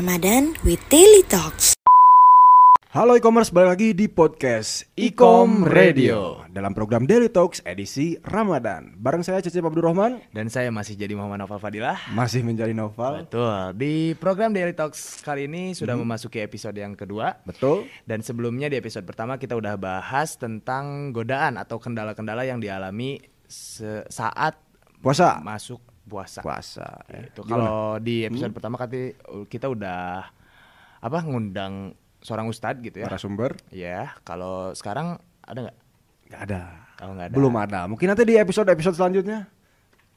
Ramadan 0.00 0.56
with 0.64 0.80
Daily 0.88 1.20
Talks. 1.28 1.76
Halo 2.88 3.20
e-commerce, 3.20 3.52
balik 3.52 3.68
lagi 3.76 3.88
di 3.92 4.08
podcast 4.08 4.88
Ecom 4.96 5.60
Radio 5.68 6.40
Dalam 6.48 6.72
program 6.72 7.04
Daily 7.04 7.28
Talks 7.28 7.60
edisi 7.68 8.16
Ramadan 8.24 8.96
Bareng 8.96 9.20
saya 9.20 9.44
Cecep 9.44 9.60
Abdurrahman 9.60 10.24
Dan 10.32 10.48
saya 10.48 10.72
masih 10.72 10.96
jadi 10.96 11.12
Muhammad 11.12 11.44
Noval 11.44 11.60
Fadilah. 11.60 12.00
Masih 12.16 12.40
menjadi 12.40 12.72
novel 12.72 13.28
Betul. 13.28 13.76
Di 13.76 14.16
program 14.16 14.56
Daily 14.56 14.72
Talks 14.72 15.20
kali 15.20 15.44
ini 15.52 15.76
sudah 15.76 16.00
memasuki 16.00 16.40
episode 16.40 16.80
yang 16.80 16.96
kedua. 16.96 17.36
Betul 17.44 17.84
Dan 18.08 18.24
sebelumnya 18.24 18.72
di 18.72 18.80
episode 18.80 19.04
pertama 19.04 19.36
kita 19.36 19.52
udah 19.52 19.76
bahas 19.76 20.40
tentang 20.40 21.12
godaan 21.12 21.60
atau 21.60 21.76
kendala-kendala 21.76 22.48
yang 22.48 22.56
dialami 22.56 23.20
saat 24.08 24.56
Puasa 25.04 25.44
masuk 25.44 25.89
puasa. 26.10 26.42
Puasa 26.42 27.06
ya. 27.06 27.22
Itu 27.24 27.40
Gimana? 27.40 27.54
kalau 27.54 27.78
di 27.96 28.26
episode 28.26 28.50
pertama 28.50 28.74
kati- 28.74 29.14
kita 29.46 29.66
udah 29.66 30.26
apa 30.98 31.18
ngundang 31.22 31.94
seorang 32.18 32.50
ustadz 32.50 32.82
gitu 32.82 33.00
ya. 33.00 33.06
Narasumber 33.06 33.54
Ya, 33.70 34.12
kalau 34.20 34.74
sekarang 34.74 35.16
ada 35.40 35.58
nggak? 35.64 35.78
Gak 36.28 36.42
ada 36.46 36.62
Kalau 36.94 37.14
nggak 37.14 37.26
ada, 37.26 37.34
Belum 37.34 37.54
ada 37.54 37.80
Mungkin 37.86 38.06
nanti 38.06 38.22
di 38.22 38.34
episode-episode 38.34 38.94
selanjutnya 38.94 39.46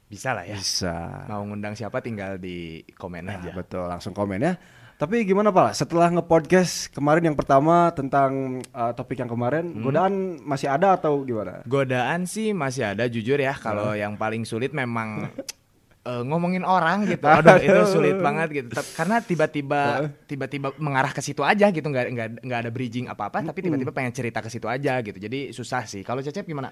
bisa 0.04 0.30
lah 0.30 0.44
ya. 0.44 0.54
Bisa 0.54 1.24
Mau 1.26 1.42
ngundang 1.42 1.72
siapa 1.72 1.98
tinggal 1.98 2.36
di 2.36 2.82
komen 2.92 3.24
Nah, 3.24 3.40
aja. 3.40 3.50
Betul 3.50 3.86
langsung 3.86 4.10
komen 4.10 4.42
ya 4.42 4.54
tapi 4.94 5.26
gimana 5.26 5.50
Pak? 5.50 5.74
Setelah 5.74 6.06
nge-podcast 6.08 6.86
kemarin 6.88 7.26
yang 7.26 7.34
pertama 7.34 7.90
tentang 7.90 8.62
uh, 8.70 8.94
topik 8.94 9.18
yang 9.18 9.26
kemarin, 9.26 9.66
Hmm. 9.66 9.82
godaan 9.82 10.14
masih 10.40 10.70
ada 10.70 10.94
atau 10.94 11.26
gimana? 11.26 11.66
Godaan 11.66 12.30
sih 12.30 12.54
masih 12.54 12.94
ada 12.94 13.10
jujur 13.10 13.34
ya. 13.34 13.58
Kalau 13.58 13.90
yang 13.92 14.14
paling 14.14 14.46
sulit 14.46 14.70
memang 14.70 15.34
eh, 16.04 16.22
ngomongin 16.22 16.62
orang 16.62 17.08
gitu. 17.08 17.24
Aduh 17.24 17.58
itu 17.66 17.80
sulit 17.88 18.16
banget 18.26 18.48
gitu. 18.52 18.68
Karena 18.94 19.24
tiba-tiba 19.24 20.12
tiba-tiba 20.28 20.76
mengarah 20.76 21.10
ke 21.10 21.24
situ 21.24 21.40
aja 21.40 21.72
gitu. 21.72 21.84
Nggak 21.88 22.04
nggak 22.12 22.28
nggak 22.44 22.58
ada 22.68 22.70
bridging 22.70 23.08
apa-apa. 23.08 23.40
Tapi 23.40 23.58
tiba-tiba 23.64 23.90
pengen 23.90 24.12
cerita 24.12 24.44
ke 24.44 24.48
situ 24.52 24.68
aja 24.68 25.00
gitu. 25.00 25.16
Jadi 25.16 25.50
susah 25.50 25.88
sih. 25.88 26.04
Kalau 26.04 26.20
Cecep 26.20 26.44
gimana? 26.44 26.70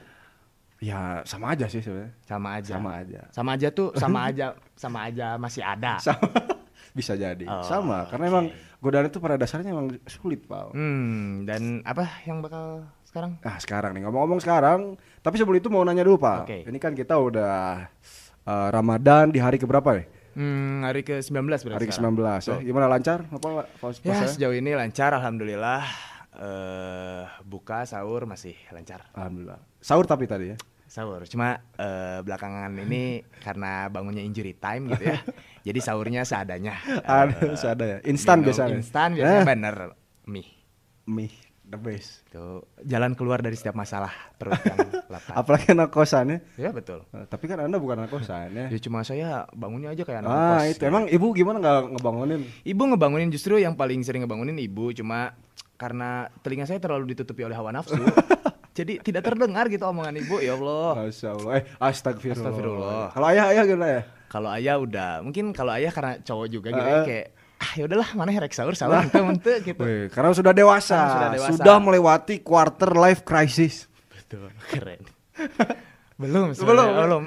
Ya 0.82 1.22
sama 1.22 1.54
aja 1.54 1.70
sih 1.70 1.78
sebenarnya. 1.78 2.12
Sama 2.26 2.48
aja. 2.58 2.72
Sama 2.74 2.90
aja. 2.98 3.20
Sama 3.30 3.50
aja 3.54 3.68
tuh 3.70 3.88
sama 3.94 4.18
aja 4.28 4.46
sama 4.74 4.98
aja 5.06 5.26
masih 5.38 5.62
ada. 5.62 5.98
Sama. 6.02 6.28
Bisa 6.92 7.16
jadi. 7.16 7.46
Oh, 7.48 7.64
sama. 7.64 8.04
Karena 8.10 8.28
emang 8.28 8.46
godaan 8.82 9.08
itu 9.08 9.22
pada 9.22 9.40
dasarnya 9.40 9.72
emang 9.72 9.96
sulit, 10.04 10.44
Pak. 10.44 10.76
Hmm, 10.76 11.48
dan 11.48 11.80
apa 11.88 12.20
yang 12.28 12.44
bakal 12.44 12.84
sekarang? 13.06 13.38
Nah 13.40 13.56
sekarang 13.62 13.92
nih 13.96 14.02
ngomong-ngomong 14.04 14.40
sekarang, 14.42 14.98
tapi 15.22 15.36
sebelum 15.40 15.56
itu 15.62 15.68
mau 15.72 15.86
nanya 15.86 16.04
dulu 16.04 16.20
Pak. 16.20 16.38
Oke. 16.44 16.58
Ini 16.68 16.78
kan 16.82 16.92
kita 16.92 17.16
udah 17.16 17.88
uh, 18.44 18.68
Ramadan 18.68 19.28
di 19.28 19.38
hari 19.38 19.56
keberapa 19.56 19.94
nih? 19.94 20.06
Hmm, 20.32 20.80
hari 20.80 21.02
ke-19 21.02 21.28
berarti 21.44 21.68
Hari 21.68 21.86
sekarang. 21.86 22.16
ke-19 22.16 22.24
ya. 22.48 22.56
Gimana 22.64 22.86
lancar? 22.88 23.18
Apa 23.26 23.46
Pak? 23.52 23.66
Puas- 23.76 24.00
Ya, 24.00 24.16
puasa? 24.16 24.32
sejauh 24.32 24.54
ini 24.54 24.72
lancar 24.72 25.12
alhamdulillah. 25.12 25.84
Eh 26.32 27.22
buka 27.44 27.84
sahur 27.84 28.24
masih 28.24 28.56
lancar. 28.70 29.04
Alhamdulillah. 29.12 29.60
Sahur 29.78 30.08
tapi 30.08 30.24
tadi 30.24 30.52
ya. 30.52 30.56
Sahur. 30.88 31.20
Cuma 31.24 31.60
eh, 31.76 32.20
belakangan 32.20 32.72
ini 32.80 33.20
karena 33.44 33.86
bangunnya 33.86 34.20
injury 34.20 34.54
time 34.54 34.88
gitu 34.90 35.04
ya. 35.06 35.20
jadi 35.62 35.78
sahurnya 35.78 36.24
seadanya. 36.24 36.80
Ada, 37.04 37.52
ada 37.68 37.84
ya. 37.84 37.98
Instan 38.02 38.40
biasanya. 38.40 38.76
Instan 38.76 39.12
biasanya 39.12 39.40
Eh, 39.40 39.44
bener 39.44 39.76
mie. 40.24 40.48
Mie 41.04 41.51
the 41.72 41.80
best. 41.80 42.20
Itu 42.24 42.62
jalan 42.78 43.12
keluar 43.12 43.40
dari 43.40 43.52
setiap 43.52 43.72
masalah 43.72 44.12
perut 44.36 44.60
yang 44.60 44.76
lapar. 45.12 45.32
Apalagi 45.34 45.72
anak 45.72 45.88
kosan 45.88 46.28
ya. 46.28 46.38
ya 46.58 46.70
betul. 46.70 47.02
Eh, 47.10 47.24
Tapi 47.24 47.44
kan 47.46 47.58
Anda 47.58 47.76
bukan 47.76 47.96
anak 47.98 48.12
kosan 48.12 48.52
ya. 48.52 48.66
Ya 48.68 48.78
cuma 48.78 49.00
saya 49.00 49.48
bangunnya 49.50 49.90
aja 49.90 50.02
kayak 50.02 50.22
anak 50.22 50.30
Ah, 50.30 50.60
kos. 50.60 50.70
itu 50.70 50.82
emang 50.84 51.04
ibu 51.06 51.26
gimana 51.32 51.56
nggak 51.58 51.96
ngebangunin? 51.96 52.40
Ibu 52.62 52.82
ngebangunin 52.92 53.28
justru 53.28 53.56
yang 53.56 53.72
paling 53.72 54.00
sering 54.00 54.22
ngebangunin 54.22 54.56
ibu 54.56 54.92
cuma 54.92 55.32
karena 55.74 56.30
telinga 56.40 56.62
saya 56.62 56.78
terlalu 56.78 57.10
ditutupi 57.10 57.42
oleh 57.42 57.56
hawa 57.56 57.72
nafsu. 57.72 57.96
jadi 58.76 59.00
tidak 59.00 59.26
terdengar 59.26 59.66
gitu 59.66 59.84
omongan 59.84 60.16
ibu 60.16 60.38
ya 60.38 60.54
Allah. 60.54 61.08
Masya 61.08 61.28
Allah. 61.32 61.50
Eh, 61.56 61.64
astagfirullah. 61.76 62.38
Astagfirullah. 62.38 63.04
Kalau 63.10 63.26
ayah 63.28 63.44
ayah 63.50 63.64
gimana 63.64 63.88
ya? 63.88 64.02
Kalau 64.28 64.48
ayah 64.48 64.76
udah 64.76 65.10
mungkin 65.20 65.52
kalau 65.52 65.72
ayah 65.76 65.92
karena 65.92 66.16
cowok 66.20 66.46
juga 66.48 66.68
gitu 66.70 66.80
ya 66.82 67.00
kayak 67.04 67.26
ah 67.62 67.70
ya 67.78 67.86
udahlah 67.86 68.10
mana 68.18 68.34
rek 68.42 68.50
sahur 68.50 68.74
sahur 68.74 68.98
ente 68.98 69.22
ente 69.22 69.54
gitu. 69.62 69.78
Wih, 69.78 70.10
karena 70.10 70.34
sudah 70.34 70.50
dewasa, 70.50 70.98
Karena 70.98 71.14
sudah 71.14 71.30
dewasa. 71.38 71.52
sudah 71.54 71.76
melewati 71.78 72.34
quarter 72.42 72.90
life 72.98 73.22
crisis. 73.22 73.86
Betul, 74.10 74.50
keren. 74.66 75.06
belum 76.20 76.58
Belum. 76.58 76.88
belum. 76.90 77.24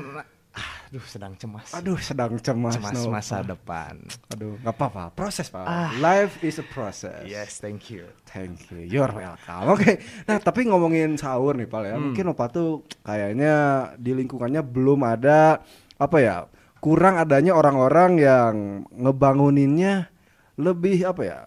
Aduh, 0.85 1.01
sedang 1.11 1.35
cemas. 1.35 1.75
Aduh, 1.75 1.99
sedang 1.99 2.39
cemas. 2.39 2.79
cemas 2.79 2.95
no. 2.95 3.11
masa 3.11 3.43
depan. 3.43 3.99
Aduh, 4.31 4.55
nggak 4.63 4.75
apa-apa. 4.79 5.11
Proses 5.11 5.51
pak. 5.51 5.67
Ah. 5.67 5.91
Life 5.99 6.39
is 6.39 6.55
a 6.55 6.63
process. 6.71 7.27
Yes, 7.27 7.59
thank 7.59 7.91
you. 7.91 8.07
Thank 8.31 8.71
you. 8.71 8.79
You're 8.79 9.11
welcome. 9.11 9.75
Oke. 9.75 9.99
Nah, 10.23 10.39
tapi 10.39 10.63
ngomongin 10.71 11.19
sahur 11.19 11.57
nih, 11.59 11.67
Pak 11.67 11.81
ya. 11.83 11.95
Hmm. 11.99 12.13
Mungkin 12.13 12.31
Opa 12.31 12.47
tuh 12.47 12.87
kayaknya 13.03 13.53
di 13.99 14.15
lingkungannya 14.15 14.63
belum 14.63 15.03
ada 15.03 15.59
apa 15.99 16.17
ya? 16.23 16.47
Kurang 16.79 17.19
adanya 17.19 17.51
orang-orang 17.57 18.11
yang 18.15 18.53
ngebanguninnya 18.95 20.14
lebih 20.55 20.97
apa 21.05 21.21
ya? 21.23 21.39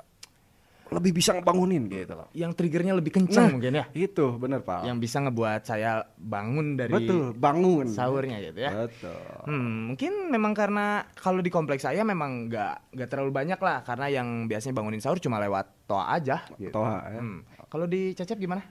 Lebih 0.89 1.21
bisa 1.21 1.37
ngebangunin 1.37 1.85
gitu 1.93 2.17
loh. 2.17 2.33
Yang 2.33 2.57
triggernya 2.57 2.97
lebih 2.97 3.13
kencang 3.13 3.53
Nah, 3.53 3.55
mungkin 3.61 3.77
ya. 3.77 3.85
Itu 3.93 4.41
bener, 4.41 4.65
Pak. 4.65 4.89
Yang 4.89 4.99
bisa 5.05 5.21
ngebuat 5.21 5.61
saya 5.69 6.01
bangun 6.17 6.81
dari 6.81 6.89
Betul, 6.97 7.37
bangun. 7.37 7.93
sahurnya 7.93 8.41
gitu 8.41 8.57
ya. 8.65 8.89
Betul. 8.89 9.21
Hmm, 9.45 9.93
mungkin 9.93 10.33
memang 10.33 10.57
karena 10.57 11.05
kalau 11.13 11.45
di 11.45 11.53
kompleks 11.53 11.85
saya 11.85 12.01
memang 12.09 12.49
nggak 12.49 12.97
nggak 12.97 13.09
terlalu 13.13 13.33
banyak 13.37 13.61
lah 13.61 13.85
karena 13.85 14.09
yang 14.09 14.49
biasanya 14.49 14.81
bangunin 14.81 15.05
sahur 15.05 15.21
cuma 15.21 15.37
lewat 15.37 15.69
toa 15.85 16.09
aja. 16.09 16.49
Gitu. 16.57 16.73
Toa 16.73 17.05
ya. 17.05 17.21
Hmm. 17.21 17.45
Kalau 17.69 17.85
di 17.85 18.17
Cecep 18.17 18.41
gimana? 18.41 18.65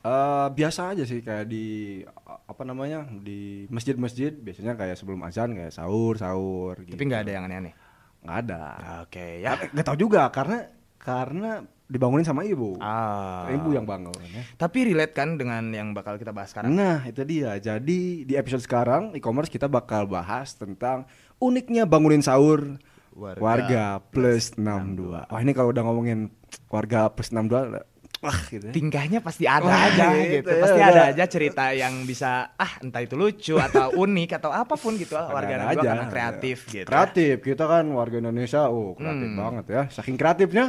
Eh, 0.00 0.46
biasa 0.56 0.96
aja 0.96 1.04
sih 1.04 1.20
kayak 1.20 1.44
di 1.44 2.00
apa 2.24 2.64
namanya 2.64 3.04
di 3.20 3.68
masjid-masjid 3.68 4.32
biasanya 4.32 4.72
kayak 4.72 4.96
sebelum 4.96 5.20
azan 5.28 5.52
kayak 5.52 5.76
sahur 5.76 6.16
sahur 6.16 6.80
gitu. 6.88 6.96
Tapi 6.96 7.04
nggak 7.04 7.28
ada 7.28 7.32
yang 7.36 7.44
aneh-aneh. 7.44 7.76
Nggak 8.24 8.38
ada. 8.46 8.62
Oke 9.04 9.40
ya. 9.40 9.56
Tapi 9.56 9.64
nggak 9.72 9.86
tahu 9.86 9.98
juga 9.98 10.28
karena 10.32 10.68
karena 11.00 11.64
dibangunin 11.90 12.22
sama 12.22 12.46
ibu. 12.46 12.78
Ah. 12.78 13.50
Ibu 13.50 13.74
yang 13.74 13.84
bangun 13.88 14.14
ya. 14.30 14.42
Tapi 14.54 14.94
relate 14.94 15.14
kan 15.16 15.34
dengan 15.34 15.74
yang 15.74 15.90
bakal 15.90 16.20
kita 16.20 16.30
bahas 16.30 16.54
sekarang? 16.54 16.70
Nah 16.70 17.02
itu 17.08 17.26
dia. 17.26 17.58
Jadi 17.58 18.22
di 18.22 18.34
episode 18.38 18.62
sekarang 18.62 19.16
e-commerce 19.18 19.50
kita 19.50 19.66
bakal 19.66 20.06
bahas 20.06 20.54
tentang 20.54 21.08
uniknya 21.42 21.84
bangunin 21.88 22.22
sahur 22.22 22.78
Warga 23.10 23.42
warga, 23.42 23.84
plus 24.14 24.54
62. 24.54 25.26
Wah 25.26 25.40
ini 25.42 25.50
kalau 25.50 25.74
udah 25.74 25.82
ngomongin 25.82 26.30
warga 26.70 27.10
plus 27.10 27.34
62 27.34 27.82
wah 28.20 28.36
gitu. 28.46 28.62
ya. 28.62 28.72
Tingkahnya 28.72 29.18
pasti 29.18 29.44
ada 29.44 29.64
Wah, 29.64 29.86
aja 29.86 30.12
gitu 30.12 30.34
gitu. 30.36 30.50
ya, 30.50 30.60
Pasti 30.60 30.76
udah. 30.78 30.90
ada 30.90 31.02
aja 31.08 31.24
cerita 31.24 31.64
yang 31.72 31.94
bisa 32.04 32.30
ah 32.54 32.72
entah 32.78 33.00
itu 33.00 33.14
lucu 33.14 33.56
atau 33.56 33.90
unik 34.04 34.30
atau 34.36 34.50
apa 34.50 34.74
pun 34.74 34.92
gitu 34.94 35.16
warga 35.16 35.56
negara 35.58 35.72
karena 35.74 36.06
kreatif 36.06 36.58
gitu. 36.66 36.84
ya. 36.84 36.86
Kreatif 36.86 37.34
kita 37.42 37.64
kan 37.64 37.84
warga 37.88 38.16
Indonesia, 38.18 38.66
oh 38.66 38.92
kreatif 38.92 39.24
Hmm. 39.26 39.38
banget 39.38 39.64
ya. 39.66 39.82
Saking 39.90 40.14
kreatifnya 40.14 40.66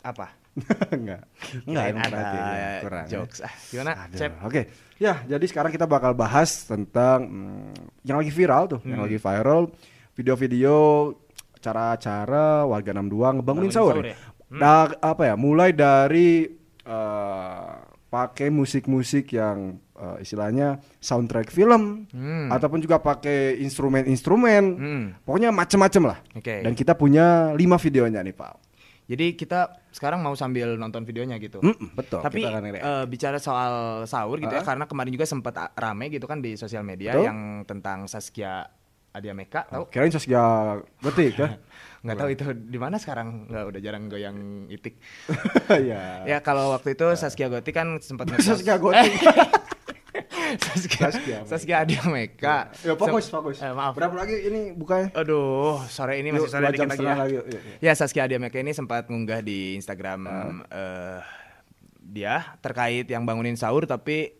Apa? 0.00 0.34
enggak. 0.92 1.22
Enggak 1.64 1.84
emang 1.88 2.02
ada 2.02 2.10
kreatif 2.10 2.40
ya, 2.40 2.70
kurang. 2.80 3.04
ya. 3.04 3.10
jokes. 3.10 3.38
Ah, 3.40 3.54
gimana? 3.66 3.90
Cep? 4.10 4.32
Oke. 4.42 4.60
Ya, 4.96 5.14
jadi 5.24 5.44
sekarang 5.44 5.70
kita 5.70 5.84
bakal 5.84 6.12
bahas 6.12 6.62
tentang 6.62 7.18
hmm, 7.22 7.72
yang 8.02 8.16
lagi 8.16 8.28
viral 8.28 8.64
tuh, 8.66 8.80
yang 8.82 9.00
Hmm. 9.00 9.06
lagi 9.06 9.16
viral 9.16 9.72
video-video 10.12 10.76
cara-cara 11.56 12.64
warga 12.64 12.90
62 12.90 13.38
ngebangunin 13.38 13.42
Bangunin 13.42 13.70
sahur. 13.70 13.94
ya. 14.00 14.12
ya? 14.12 14.16
Hmm. 14.48 14.60
Da- 14.60 14.98
apa 15.00 15.22
ya? 15.24 15.34
Mulai 15.34 15.70
dari 15.72 16.28
eh, 16.82 17.70
pakai 18.06 18.48
musik-musik 18.48 19.32
yang 19.32 19.80
eh, 19.94 20.20
istilahnya 20.20 20.76
soundtrack 20.98 21.48
film 21.48 22.04
Hmm. 22.10 22.50
ataupun 22.50 22.78
juga 22.78 22.98
pakai 22.98 23.56
instrumen-instrumen. 23.58 24.62
Hmm. 24.74 25.04
Pokoknya 25.22 25.48
macem-macem 25.48 26.02
lah. 26.04 26.18
Oke. 26.32 26.60
Dan 26.60 26.74
kita 26.74 26.92
punya 26.92 27.50
lima 27.52 27.76
videonya 27.76 28.20
nih, 28.20 28.34
Pak. 28.34 28.52
Jadi 29.02 29.34
kita 29.34 29.66
sekarang 29.90 30.22
mau 30.22 30.32
sambil 30.32 30.78
nonton 30.78 31.02
videonya 31.02 31.36
gitu. 31.36 31.58
Mm, 31.58 31.92
betul. 31.92 32.22
Tapi 32.22 32.38
kita 32.40 32.54
akan 32.54 32.64
eh, 32.70 33.04
bicara 33.06 33.36
soal 33.36 33.72
sahur 34.04 34.38
gitu 34.38 34.48
ya, 34.48 34.62
Ah. 34.62 34.66
karena 34.66 34.84
kemarin 34.86 35.10
juga 35.10 35.26
sempat 35.26 35.52
rame 35.74 36.08
gitu 36.08 36.24
kan 36.24 36.38
di 36.38 36.54
sosial 36.54 36.80
media 36.82 37.12
Betul. 37.12 37.26
yang 37.28 37.38
tentang 37.62 38.06
Saskia 38.06 38.66
Adia 39.12 39.36
Meka, 39.36 39.68
tahu? 39.68 39.92
Kirain 39.92 40.08
Saskia 40.08 40.40
Gotik 40.98 41.36
ya. 41.36 41.60
Nggak 42.02 42.16
tahu 42.18 42.30
itu 42.34 42.44
di 42.66 42.78
mana 42.82 42.98
sekarang? 42.98 43.46
Nggak 43.46 43.64
udah 43.70 43.80
jarang 43.80 44.02
goyang 44.10 44.38
itik. 44.66 44.98
Iya. 45.82 46.26
ya 46.26 46.38
kalau 46.42 46.74
waktu 46.74 46.98
itu 46.98 47.06
Saskia 47.14 47.46
Gotik 47.46 47.72
kan 47.72 48.02
sempat 48.02 48.28
Saskia 48.42 48.76
Gotik. 48.76 49.22
Saskia, 50.52 51.08
Saskia. 51.08 51.38
Saskia 51.48 51.76
Adia 51.80 52.04
Meka. 52.04 52.74
Ya 52.84 52.92
fokus, 52.92 53.32
fokus. 53.32 53.56
Eh, 53.64 53.72
maaf. 53.72 53.96
Berapa 53.96 54.12
lagi 54.12 54.36
ini 54.36 54.76
bukanya? 54.76 55.08
Aduh, 55.16 55.80
sore 55.88 56.20
ini 56.20 56.28
masih 56.28 56.52
sore 56.52 56.68
dikit 56.68 56.92
lagi 56.92 57.06
ya. 57.08 57.16
lagi, 57.16 57.34
yuk, 57.40 57.46
yuk, 57.48 57.62
yuk. 57.64 57.78
Ya 57.80 57.92
Saskia 57.96 58.28
Adia 58.28 58.36
Meka 58.36 58.60
ini 58.60 58.76
sempat 58.76 59.08
ngunggah 59.08 59.40
di 59.40 59.80
Instagram 59.80 60.20
eh, 60.68 61.18
dia 62.02 62.52
terkait 62.60 63.08
yang 63.08 63.24
bangunin 63.24 63.56
sahur 63.56 63.88
tapi 63.88 64.36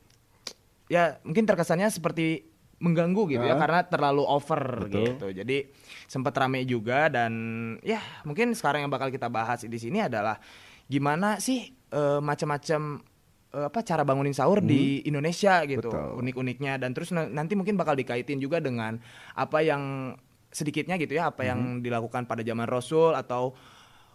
ya 0.92 1.16
mungkin 1.24 1.48
terkesannya 1.48 1.88
seperti 1.88 2.51
mengganggu 2.82 3.30
gitu 3.30 3.40
ya 3.40 3.54
Ah. 3.54 3.60
karena 3.60 3.80
terlalu 3.84 4.22
over 4.22 4.62
Betul. 4.84 5.14
gitu. 5.14 5.26
Jadi 5.32 5.56
sempat 6.04 6.34
rame 6.34 6.66
juga 6.66 7.06
dan 7.06 7.32
ya 7.80 7.96
mungkin 8.22 8.52
sekarang 8.52 8.82
yang 8.82 8.92
bakal 8.92 9.08
kita 9.08 9.30
bahas 9.30 9.62
di 9.62 9.78
sini 9.78 10.02
adalah 10.02 10.42
gimana 10.84 11.38
sih 11.38 11.70
eh, 11.88 12.18
macam-macam 12.18 13.04
eh, 13.52 13.66
apa 13.68 13.78
cara 13.80 14.02
bangunin 14.02 14.32
sahur 14.32 14.58
di 14.58 14.98
Indonesia 15.02 15.62
gitu. 15.62 15.88
Hmm. 15.88 16.18
Unik-uniknya 16.18 16.76
dan 16.76 16.90
terus 16.90 17.10
na- 17.10 17.28
nanti 17.28 17.52
mungkin 17.52 17.76
bakal 17.76 17.94
dikaitin 17.94 18.36
juga 18.36 18.58
dengan 18.58 18.98
apa 19.32 19.60
yang 19.60 20.12
sedikitnya 20.48 20.96
gitu 20.96 21.14
ya 21.14 21.28
apa 21.28 21.44
yang 21.44 21.78
Hmm. 21.78 21.80
dilakukan 21.80 22.24
pada 22.24 22.40
zaman 22.40 22.66
Rasul 22.66 23.14
atau 23.14 23.54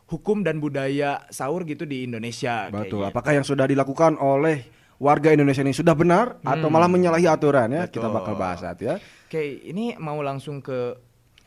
hukum 0.08 0.40
dan 0.40 0.58
budaya 0.58 1.24
sahur 1.28 1.64
gitu 1.64 1.84
di 1.84 2.04
Indonesia 2.04 2.68
kayak 2.68 2.88
Betul. 2.88 3.04
gitu. 3.04 3.10
Apakah 3.10 3.31
yang 3.34 3.44
sudah 3.44 3.66
dilakukan 3.66 4.16
oleh 4.16 4.64
warga 4.98 5.30
Indonesia 5.30 5.62
ini 5.62 5.72
sudah 5.72 5.94
benar 5.94 6.42
atau 6.42 6.68
malah 6.68 6.90
menyalahi 6.90 7.26
aturan 7.26 7.70
ya? 7.70 7.84
Kita 7.86 8.06
Hmm. 8.06 8.14
Betul. 8.14 8.18
bakal 8.18 8.34
bahas 8.36 8.60
saat 8.62 8.78
ya. 8.82 8.98
Oke, 8.98 9.42
ini 9.64 9.94
mau 9.98 10.18
langsung 10.22 10.60
ke 10.60 10.98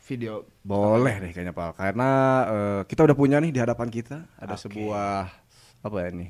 video 0.01 0.43
Boleh 0.61 1.17
deh 1.19 1.31
kayaknya 1.31 1.51
Pak. 1.51 1.77
Karena 1.77 2.09
eh, 2.45 2.81
kita 2.85 3.03
udah 3.03 3.15
punya 3.15 3.37
nih 3.39 3.51
di 3.51 3.59
hadapan 3.59 3.87
kita 3.87 4.27
ada 4.35 4.55
Oke. 4.55 4.63
sebuah 4.67 5.29
apa 5.81 5.97
ya 5.97 6.09
ini? 6.11 6.27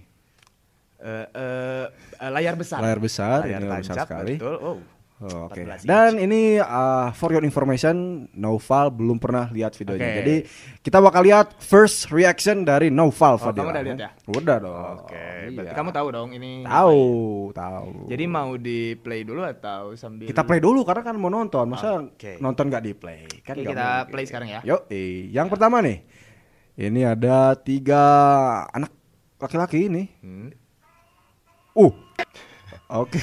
eh, 1.01 1.25
eh, 1.33 1.85
eh, 2.21 2.29
layar 2.29 2.53
besar. 2.53 2.77
Layar 2.77 3.01
besar, 3.01 3.41
layar 3.41 3.61
ini 3.61 3.73
besar 3.73 3.95
sekali. 4.05 4.35
Betul. 4.37 4.55
Oh. 4.61 4.77
Oh, 5.21 5.45
Oke. 5.45 5.61
14 5.61 5.85
inch. 5.85 5.85
Dan 5.85 6.17
ini 6.17 6.57
uh, 6.57 7.13
for 7.13 7.29
your 7.29 7.45
information, 7.45 8.25
Noval 8.33 8.89
belum 8.89 9.21
pernah 9.21 9.53
lihat 9.53 9.77
videonya. 9.77 10.09
Oke. 10.09 10.17
Jadi 10.17 10.35
kita 10.81 10.97
bakal 10.97 11.21
lihat 11.21 11.61
first 11.61 12.09
reaction 12.09 12.65
dari 12.65 12.89
Noval 12.89 13.37
Oh, 13.37 13.39
Fadila. 13.39 13.69
kamu 13.69 13.73
udah 13.77 13.83
lihat 13.85 13.99
ya? 14.01 14.09
Udah 14.25 14.57
dong. 14.57 14.95
Oke, 15.05 15.13
Iya. 15.13 15.53
berarti 15.53 15.73
kamu 15.77 15.89
tahu 15.93 16.07
dong 16.09 16.29
ini. 16.33 16.65
Tahu, 16.65 17.01
tahu. 17.53 17.89
Jadi 18.09 18.23
mau 18.25 18.49
di 18.57 18.97
play 18.97 19.21
dulu 19.21 19.45
atau 19.45 19.93
sambil 19.93 20.25
kita 20.25 20.41
play 20.41 20.57
dulu 20.57 20.81
karena 20.81 21.05
kan 21.05 21.15
mau 21.21 21.29
nonton. 21.29 21.69
Masa 21.69 22.01
Oke. 22.01 22.41
nonton 22.41 22.65
nggak 22.73 22.81
di 22.81 22.93
play? 22.97 23.21
Kan 23.45 23.61
nggak 23.61 23.71
kita 23.77 23.85
mungkin. 23.85 24.09
play 24.09 24.25
sekarang 24.25 24.49
ya. 24.49 24.61
Yuk, 24.65 24.81
yang 25.29 25.47
pertama 25.53 25.85
nih. 25.85 26.01
Ini 26.81 27.13
ada 27.13 27.53
tiga 27.53 28.01
anak 28.73 28.89
laki-laki 29.37 29.85
ini. 29.85 30.09
Hmm. 30.25 30.49
Uh. 31.77 31.93
Oke. 32.91 33.17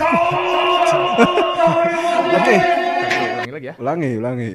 Oke. 2.30 2.54
Ulangi 3.38 3.52
lagi 3.52 3.66
ya. 3.66 3.74
Ulangi, 3.76 4.10
ulangi. 4.16 4.50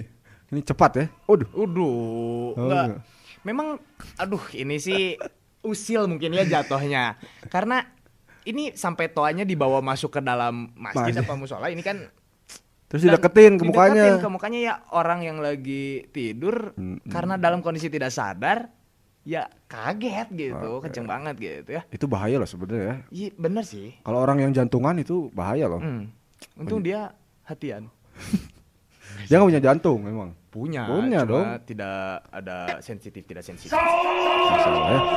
Ini 0.50 0.60
cepat 0.64 0.92
ya. 0.96 1.06
Waduh. 1.26 1.50
Uduh, 1.56 1.94
Oh, 2.54 2.58
enggak. 2.60 2.86
enggak. 2.90 3.02
Memang 3.44 3.68
aduh 4.16 4.42
ini 4.54 4.78
sih 4.78 5.20
usil 5.62 6.06
mungkin 6.06 6.32
ya 6.32 6.46
jatuhnya. 6.48 7.18
Karena 7.48 7.84
ini 8.44 8.74
sampai 8.74 9.08
toanya 9.08 9.44
dibawa 9.44 9.80
masuk 9.80 10.14
ke 10.14 10.22
dalam 10.22 10.72
masjid 10.76 11.14
Masjid. 11.14 11.24
apa 11.24 11.34
musola 11.34 11.68
ini 11.70 11.80
kan 11.80 12.10
Terus 12.88 13.10
Dan 13.10 13.18
dideketin 13.18 13.54
ke 13.58 13.64
mukanya. 13.66 13.94
dideketin 14.06 14.22
ke 14.22 14.30
mukanya 14.30 14.60
ya 14.62 14.74
orang 14.94 15.26
yang 15.26 15.42
lagi 15.42 16.06
tidur 16.10 16.78
Mm-mm. 16.78 17.10
karena 17.10 17.42
dalam 17.42 17.62
kondisi 17.62 17.90
tidak 17.90 18.14
sadar 18.14 18.70
ya 19.24 19.48
kaget 19.66 20.28
gitu, 20.32 20.80
kenceng 20.80 21.08
banget 21.08 21.36
gitu 21.38 21.70
ya. 21.74 21.82
Itu 21.88 22.06
bahaya 22.06 22.36
loh 22.36 22.46
sebenarnya 22.46 22.84
ya. 22.84 22.96
Iya 23.10 23.30
bener 23.36 23.64
sih. 23.64 23.96
Kalau 24.00 24.20
orang 24.20 24.40
yang 24.40 24.52
jantungan 24.52 24.96
itu 24.96 25.32
bahaya 25.32 25.66
loh. 25.66 25.80
Hmm. 25.80 26.12
Untung 26.56 26.80
dia 26.80 27.12
hatian. 27.44 27.88
Dia 29.24 29.38
nggak 29.38 29.46
punya 29.46 29.62
jantung 29.62 30.00
memang. 30.02 30.30
Punya, 30.50 30.90
Punya 30.90 31.22
cuma 31.22 31.30
dong. 31.30 31.46
tidak 31.64 31.98
ada 32.28 32.82
sensitif 32.82 33.22
tidak 33.24 33.46
sensitif. 33.46 33.74
Masalah 33.74 34.90
ya. 34.90 35.00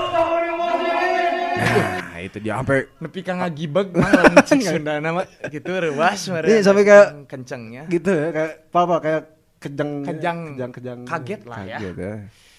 Nah, 1.56 2.20
itu 2.20 2.36
dia 2.38 2.56
sampai 2.56 2.84
Nepi 2.98 3.20
ka 3.20 3.32
ngagibeg 3.34 3.88
mah 3.92 4.08
lamun 4.10 4.44
cek 4.48 4.60
Sunda 4.62 5.00
nama 5.00 5.24
gitu 5.46 5.68
meureun. 5.72 6.44
Iya, 6.44 6.60
sampai 6.62 6.84
kayak- 6.84 7.10
kencengnya. 7.24 7.82
gitu 7.88 8.08
ya 8.08 8.28
kayak 8.30 8.52
apa 8.70 8.96
kayak 9.00 9.22
kejang 9.58 9.90
Kejang. 10.04 10.38
kejang 10.52 10.70
kejang 10.70 10.98
Kaget 11.04 11.40
lah 11.44 11.60
ya. 11.64 11.78
Kaget 11.78 11.96
ya. 11.96 12.12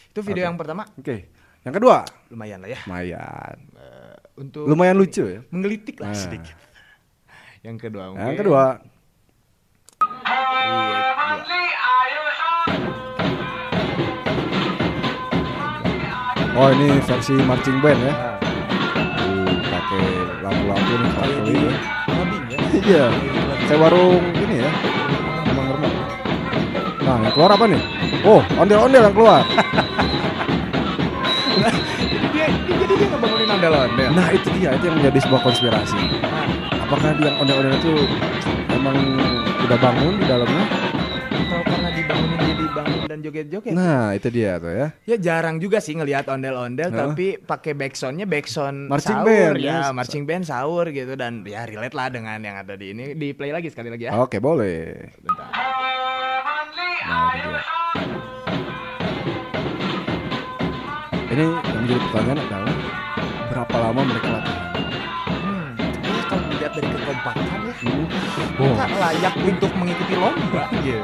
Itu 0.10 0.20
video 0.24 0.44
yang 0.46 0.58
pertama 0.58 0.86
Oke. 0.94 1.30
Yang 1.68 1.76
kedua, 1.78 1.98
lumayan 2.32 2.64
lah 2.64 2.70
ya. 2.72 2.80
lumayan. 2.88 3.56
Eh, 3.76 4.16
untuk 4.40 4.64
Lumayan 4.66 4.96
lucu 4.96 5.24
ya. 5.28 5.44
menggelitik 5.52 6.00
lah 6.00 6.10
Nah. 6.10 6.16
sedikit. 6.16 6.56
Yang 7.68 7.78
kedua 7.84 8.04
Yang 8.08 8.16
mungkin- 8.16 8.40
kedua, 8.40 8.64
Iya, 10.28 10.80
dua. 16.40 16.56
oh 16.56 16.70
ini 16.74 16.88
versi 17.04 17.34
marching 17.38 17.78
band 17.80 18.02
ya. 18.02 18.14
Nah, 18.14 18.36
Uh, 19.18 19.50
pakai 19.64 20.06
lampu-lampu 20.42 20.94
nih 20.96 21.10
kalau 21.12 21.38
di 21.38 21.52
ini. 21.52 21.68
ya. 21.68 21.74
Iya. 22.78 23.06
Kayak 23.68 23.80
warung 23.80 24.24
ini 24.34 24.56
ya. 24.58 24.70
Remang-remang. 25.46 25.96
Nah, 26.98 27.16
yang 27.20 27.34
keluar 27.34 27.52
apa 27.52 27.66
nih? 27.68 27.82
Oh, 28.24 28.42
ondel-ondel 28.58 29.04
yang 29.04 29.16
keluar. 29.16 29.42
ngebangunin 33.68 34.08
ondel-ondel. 34.08 34.10
Nah, 34.16 34.28
itu 34.32 34.48
dia, 34.58 34.70
itu 34.76 34.84
yang 34.88 34.98
menjadi 35.00 35.20
sebuah 35.28 35.42
konspirasi. 35.44 36.00
Apakah 36.88 37.10
dia 37.20 37.26
yang 37.28 37.38
ondel-ondel 37.44 37.74
itu 37.76 37.94
emang 38.72 38.98
udah 39.68 39.78
bangun 39.80 40.14
di 40.20 40.26
dalamnya? 40.26 40.66
atau 41.48 41.64
karena 41.64 41.90
dibangunin 41.96 42.40
jadi 42.44 42.66
bangun 42.76 43.00
dan 43.08 43.20
joget-joget. 43.24 43.74
Nah, 43.74 44.12
itu 44.12 44.28
dia 44.30 44.52
tuh 44.60 44.72
ya. 44.72 44.88
Ya 45.08 45.16
jarang 45.18 45.58
juga 45.64 45.80
sih 45.80 45.96
ngelihat 45.96 46.28
ondel-ondel 46.28 46.92
tapi 46.92 47.40
pakai 47.40 47.72
backsoundnya 47.72 48.28
backsound 48.28 48.92
Marching 48.92 49.24
sahur 49.24 49.56
band, 49.56 49.56
ya 49.64 49.80
yes. 49.80 49.96
marching 49.96 50.24
band 50.28 50.44
sahur 50.44 50.86
gitu 50.92 51.16
dan 51.16 51.42
ya 51.48 51.64
relate 51.64 51.96
lah 51.96 52.08
dengan 52.12 52.38
yang 52.44 52.60
ada 52.60 52.76
di 52.76 52.92
ini 52.92 53.16
di 53.16 53.32
play 53.32 53.56
lagi 53.56 53.72
sekali 53.72 53.88
lagi 53.88 54.12
ya. 54.12 54.14
Oke, 54.20 54.44
boleh. 54.44 55.08
Bentar. 55.24 55.48
Nah, 57.08 57.32
itu 57.32 57.48
dia. 57.50 57.64
Ini 61.28 61.44
yang 61.44 61.82
menjadi 61.84 62.00
pertanyaan 62.08 62.40
adalah 62.44 62.76
berapa 63.58 63.90
lama 63.90 64.02
mereka 64.06 64.30
latihan? 64.38 64.70
Hmm, 65.34 65.70
ini 65.82 66.22
kalau 66.30 66.46
dilihat 66.46 66.72
dari 66.78 66.88
kekompakan 66.94 67.58
ya, 67.66 67.74
Oh, 68.58 68.70
kita 68.70 68.86
layak 69.02 69.34
untuk 69.42 69.72
mengikuti 69.74 70.14
lomba 70.14 70.64
gitu. 70.86 71.02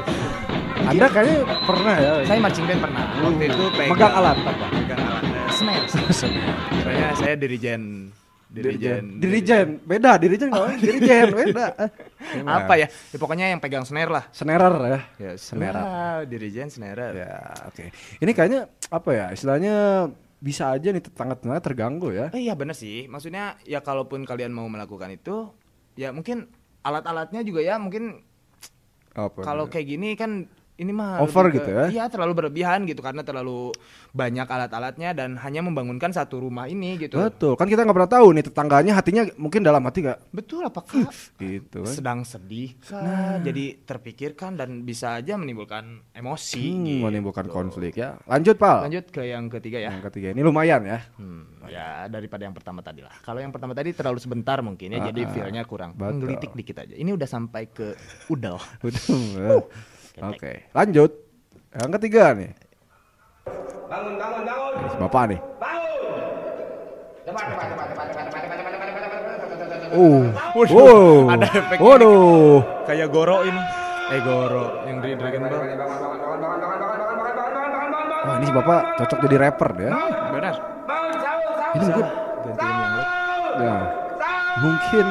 Anda 0.85 1.05
kayaknya 1.09 1.37
pernah 1.65 1.95
ya? 1.97 2.13
Saya 2.29 2.37
marching 2.37 2.65
band 2.69 2.81
pernah. 2.85 3.03
Waktu 3.25 3.43
itu 3.49 3.63
pegang 3.73 3.89
Megang 3.89 4.13
alat 4.13 4.37
apa? 4.37 4.65
Pegang 4.69 5.01
alat 5.01 5.23
snare. 5.49 5.85
Soalnya 6.85 7.07
saya 7.17 7.33
dirijen 7.41 8.13
dirijen 8.53 9.17
Dirijen, 9.17 9.67
beda. 9.81 10.21
Dirijen 10.21 10.53
nggak? 10.53 10.77
Dirijen, 10.77 11.27
beda. 11.33 11.65
apa 12.61 12.73
ya? 12.77 12.85
ya 12.85 13.17
pokoknya 13.17 13.49
yang 13.49 13.57
pegang 13.57 13.81
snare 13.81 14.13
lah 14.13 14.29
Senerer 14.29 14.77
ya? 14.77 14.99
ya 15.17 15.31
Snare. 15.41 15.81
Wow, 15.81 16.19
dirijen 16.29 16.69
snare 16.69 17.17
Ya, 17.17 17.33
oke. 17.65 17.89
Ini 18.21 18.31
kayaknya 18.37 18.69
apa 18.93 19.09
ya? 19.09 19.25
Istilahnya 19.33 20.05
bisa 20.43 20.75
aja 20.75 20.91
nih 20.91 20.99
tetangga-tetangga 20.99 21.63
terganggu 21.63 22.11
ya. 22.11 22.27
Eh, 22.35 22.51
iya 22.51 22.53
bener 22.59 22.75
sih 22.75 23.07
maksudnya 23.07 23.55
ya 23.63 23.79
kalaupun 23.79 24.27
kalian 24.27 24.51
mau 24.51 24.67
melakukan 24.67 25.07
itu 25.15 25.55
ya 25.95 26.11
mungkin 26.11 26.51
alat-alatnya 26.83 27.47
juga 27.47 27.63
ya 27.63 27.79
mungkin 27.79 28.27
kalau 29.15 29.71
kayak 29.71 29.87
gini 29.87 30.19
kan 30.19 30.51
ini 30.83 30.91
mah 30.91 31.17
Over 31.17 31.47
lebih 31.47 31.55
gitu 31.57 31.69
ke- 31.69 31.73
ya? 31.73 31.85
Iya 31.89 32.03
terlalu 32.05 32.33
berlebihan 32.35 32.83
gitu 32.83 32.99
karena 32.99 33.21
terlalu 33.21 33.71
banyak 34.11 34.43
alat-alatnya 34.43 35.09
dan 35.11 35.35
hanya 35.37 35.59
membangunkan 35.61 36.11
satu 36.11 36.37
rumah 36.39 36.67
ini 36.67 36.99
gitu. 36.99 37.15
Betul, 37.15 37.55
kan 37.55 37.65
kita 37.65 37.81
nggak 37.81 37.95
pernah 37.95 38.11
tahu 38.11 38.27
nih 38.31 38.43
tetangganya 38.43 38.93
hatinya 38.93 39.23
mungkin 39.35 39.61
dalam 39.61 39.81
hati 39.81 40.03
nggak 40.03 40.19
Betul 40.29 40.61
apakah 40.63 41.07
gitu 41.39 41.81
kan. 41.81 41.89
sedang 41.89 42.19
sedih 42.21 42.75
kah? 42.79 43.39
Jadi 43.39 43.81
terpikirkan 43.81 44.53
dan 44.53 44.83
bisa 44.83 45.15
aja 45.15 45.33
menimbulkan 45.33 46.03
emosi 46.11 46.61
Hmm, 46.65 46.83
gitu. 46.83 47.03
menimbulkan 47.03 47.47
konflik 47.47 47.95
ya. 47.95 48.19
Lanjut, 48.23 48.55
Pal. 48.55 48.83
Lanjut 48.83 49.07
ke 49.07 49.23
yang 49.23 49.47
ketiga 49.47 49.79
ya. 49.79 49.91
Yang 49.91 50.09
ketiga 50.09 50.27
ini 50.29 50.41
lumayan 50.41 50.83
ya. 50.83 50.99
Hmm, 51.15 51.47
ya 51.65 51.87
daripada 52.05 52.43
yang 52.43 52.51
pertama 52.51 52.79
tadi 52.79 52.99
lah. 52.99 53.15
Kalau 53.19 53.37
yang 53.37 53.49
pertama 53.49 53.71
tadi 53.71 53.91
terlalu 53.91 54.17
sebentar 54.17 54.59
mungkin 54.59 54.89
ya, 54.89 54.99
Ah, 54.99 55.05
jadi 55.07 55.21
ah. 55.23 55.29
feel-nya 55.29 55.63
kurang. 55.63 55.93
Betul. 55.93 56.05
Menggelitik 56.13 56.51
dikit 56.53 56.77
aja. 56.79 56.93
Ini 56.93 57.09
udah 57.09 57.25
sampai 57.25 57.63
ke 57.67 57.95
udel. 58.27 58.57
Udah. 58.83 59.63
Oke, 60.21 60.69
lanjut. 60.77 61.11
Yang 61.73 61.91
ketiga 61.97 62.37
nih. 62.37 62.53
Bangun, 63.89 64.13
bangun, 64.21 64.41
bangun. 64.45 64.71
Ini 64.77 64.89
si 64.93 64.97
Bapak 65.01 65.23
nih. 65.33 65.39
Bangun. 65.57 65.81
Uh. 69.93 70.25
Wow. 70.73 71.29
ada 71.33 71.45
efeknya. 71.49 71.81
Waduh. 71.81 72.61
Kayak 72.85 73.07
Goro 73.13 73.45
ini. 73.45 73.61
Eh 74.13 74.19
Goro 74.21 74.65
yang 74.85 74.97
dari 75.01 75.13
Dragon 75.17 75.41
Ball. 75.49 75.65
Wah, 78.23 78.35
ini 78.37 78.45
si 78.45 78.53
Bapak 78.53 78.81
cocok 79.01 79.17
jadi 79.25 79.35
rapper 79.41 79.69
ya. 79.81 79.91
Benar. 80.33 80.55
Ini 81.73 81.83
mungkin 81.89 82.05
Gantiin 82.43 82.69
yang 82.69 82.93
lain. 82.93 83.07
ya, 83.63 83.77
mungkin 84.59 85.05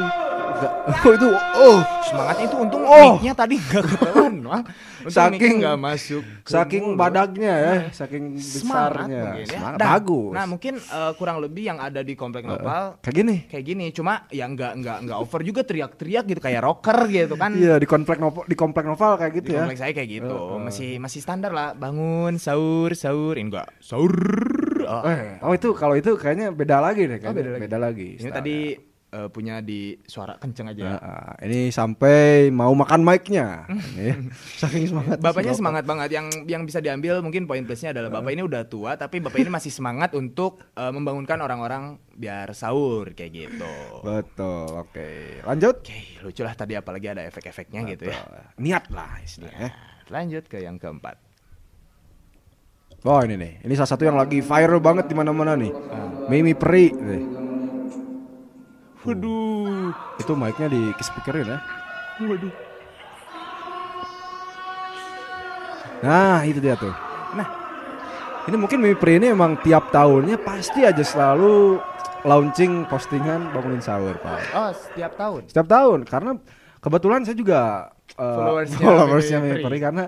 Oh 0.65 1.13
itu 1.13 1.29
oh 1.33 1.79
Semangatnya 2.03 2.45
itu 2.45 2.57
untung 2.57 2.83
Oh. 2.83 3.17
mic-nya 3.17 3.33
tadi 3.33 3.57
nggak 3.57 3.85
ketahuan, 3.87 4.35
Bang. 4.43 4.63
Untung 5.01 5.09
Saking- 5.09 5.41
mic-nya 5.41 5.61
nggak 5.65 5.79
masuk. 5.81 6.23
saking 6.45 6.83
mulut. 6.85 6.99
badagnya 6.99 7.53
ya, 7.55 7.73
saking 7.91 8.25
Semangat 8.37 9.09
besarnya. 9.09 9.23
mungkin 9.23 9.41
ya. 9.41 9.47
Semangat 9.49 9.79
Dan- 9.79 9.89
bagus. 9.89 10.33
Nah, 10.33 10.45
mungkin 10.45 10.75
eh, 10.77 11.13
kurang 11.15 11.37
lebih 11.39 11.63
yang 11.65 11.79
ada 11.79 12.01
di 12.01 12.13
komplek 12.13 12.45
Nopal 12.45 13.01
Kayak 13.01 13.15
gini. 13.17 13.37
kayak 13.47 13.65
gini, 13.65 13.87
cuma 13.91 14.13
ya 14.29 14.45
nggak 14.45 14.73
nggak 14.77 14.97
nggak 15.03 15.19
over 15.19 15.41
juga 15.41 15.61
teriak-teriak 15.63 16.25
gitu 16.27 16.41
kayak 16.41 16.61
rocker 16.61 16.99
gitu 17.09 17.35
kan. 17.35 17.51
Iya 17.53 17.77
di 17.77 17.87
komplek 17.87 18.19
novel 18.19 18.43
di 18.45 18.55
komplek 18.55 18.85
novel 18.85 19.13
kayak 19.17 19.33
gitu 19.35 19.49
Di 19.49 19.55
ya. 19.55 19.61
komplek 19.63 19.79
saya 19.79 19.93
kayak 19.93 20.11
gitu. 20.13 20.37
Heeh. 20.37 20.59
Masih 20.61 20.91
masih 20.99 21.21
standar 21.21 21.51
lah, 21.51 21.73
bangun, 21.73 22.37
sahur, 22.37 22.93
sahur, 22.93 23.35
ini 23.35 23.49
enggak. 23.49 23.73
Sahur. 23.79 24.13
Oh. 24.83 25.03
Eh, 25.03 25.39
oh 25.41 25.53
itu 25.53 25.73
kalau 25.73 25.95
itu 25.95 26.13
kayaknya 26.15 26.51
beda 26.51 26.77
lagi 26.79 27.07
deh. 27.07 27.17
Oh, 27.17 27.33
Kayaknya. 27.33 27.57
beda 27.57 27.79
lagi. 27.79 28.09
lagi. 28.13 28.21
Ini 28.21 28.31
tadi 28.31 28.57
eh, 29.13 29.29
punya 29.29 29.61
di 29.61 29.95
suara 30.09 30.41
kenceng 30.41 30.73
aja. 30.73 30.83
Nah, 30.83 30.99
ah, 30.99 31.33
ini 31.45 31.69
sampai 31.69 32.49
mau 32.49 32.73
makan 32.73 33.05
mic-nya. 33.05 33.69
Saking 34.61 34.89
semangat. 34.89 35.17
Bapaknya 35.21 35.55
semangat 35.55 35.85
banget. 35.85 36.09
Yang 36.17 36.27
yang 36.49 36.65
bisa 36.65 36.81
diambil 36.81 37.21
mungkin 37.21 37.45
poin 37.45 37.63
plusnya 37.69 37.93
adalah 37.93 38.09
bapak 38.09 38.33
ini 38.33 38.43
udah 38.43 38.65
tua, 38.67 38.97
tapi 38.97 39.21
bapak 39.21 39.39
ini 39.45 39.53
masih 39.53 39.69
semangat 39.69 40.17
untuk 40.17 40.65
eh, 40.75 40.93
membangunkan 40.93 41.39
orang-orang 41.45 42.01
biar 42.17 42.57
sahur 42.57 43.13
kayak 43.13 43.31
gitu. 43.33 43.77
Betul. 44.01 44.81
Oke. 44.81 45.41
Lanjut. 45.45 45.85
Oke, 45.85 46.25
lucu 46.25 46.41
lah 46.41 46.57
tadi 46.57 46.75
apalagi 46.75 47.13
ada 47.13 47.23
efek-efeknya 47.29 47.85
gitu 47.93 48.09
ya. 48.09 48.21
Niat 48.57 48.89
lah 48.89 49.21
istilahnya. 49.21 49.71
Lanjut 50.09 50.49
ke 50.49 50.65
yang 50.65 50.81
keempat. 50.81 51.21
Oh 53.03 53.19
ini 53.19 53.35
nih, 53.35 53.67
ini 53.67 53.75
salah 53.75 53.91
satu 53.99 54.07
yang 54.07 54.15
lagi 54.15 54.39
viral 54.39 54.79
banget 54.79 55.11
di 55.11 55.15
mana-mana 55.19 55.59
nih. 55.59 55.75
Mimi 56.31 56.55
Peri. 56.55 56.95
nih. 56.95 57.42
Waduh. 59.03 59.91
Itu 60.23 60.33
mic-nya 60.39 60.69
di 60.71 60.95
speakerin 61.03 61.47
ya. 61.47 61.59
Waduh. 62.23 62.53
Nah 66.03 66.43
itu 66.47 66.59
dia 66.59 66.75
tuh. 66.79 66.95
Nah. 67.35 67.49
Ini 68.43 68.59
mungkin 68.59 68.83
Mimi 68.83 68.99
Peri 68.99 69.23
ini 69.23 69.31
emang 69.31 69.55
tiap 69.63 69.95
tahunnya 69.95 70.35
pasti 70.43 70.83
aja 70.83 70.99
selalu 71.07 71.79
launching 72.27 72.91
postingan 72.91 73.55
bangunin 73.55 73.79
sahur 73.79 74.19
Pak. 74.19 74.39
Oh, 74.51 74.71
setiap 74.75 75.15
tahun. 75.15 75.47
Setiap 75.47 75.67
tahun 75.71 76.03
karena 76.03 76.31
kebetulan 76.83 77.23
saya 77.23 77.39
juga 77.39 77.61
uh, 78.19 78.35
Followersnya 78.35 78.83
followersnya. 78.87 79.39
Peri 79.63 79.79
karena 79.79 80.05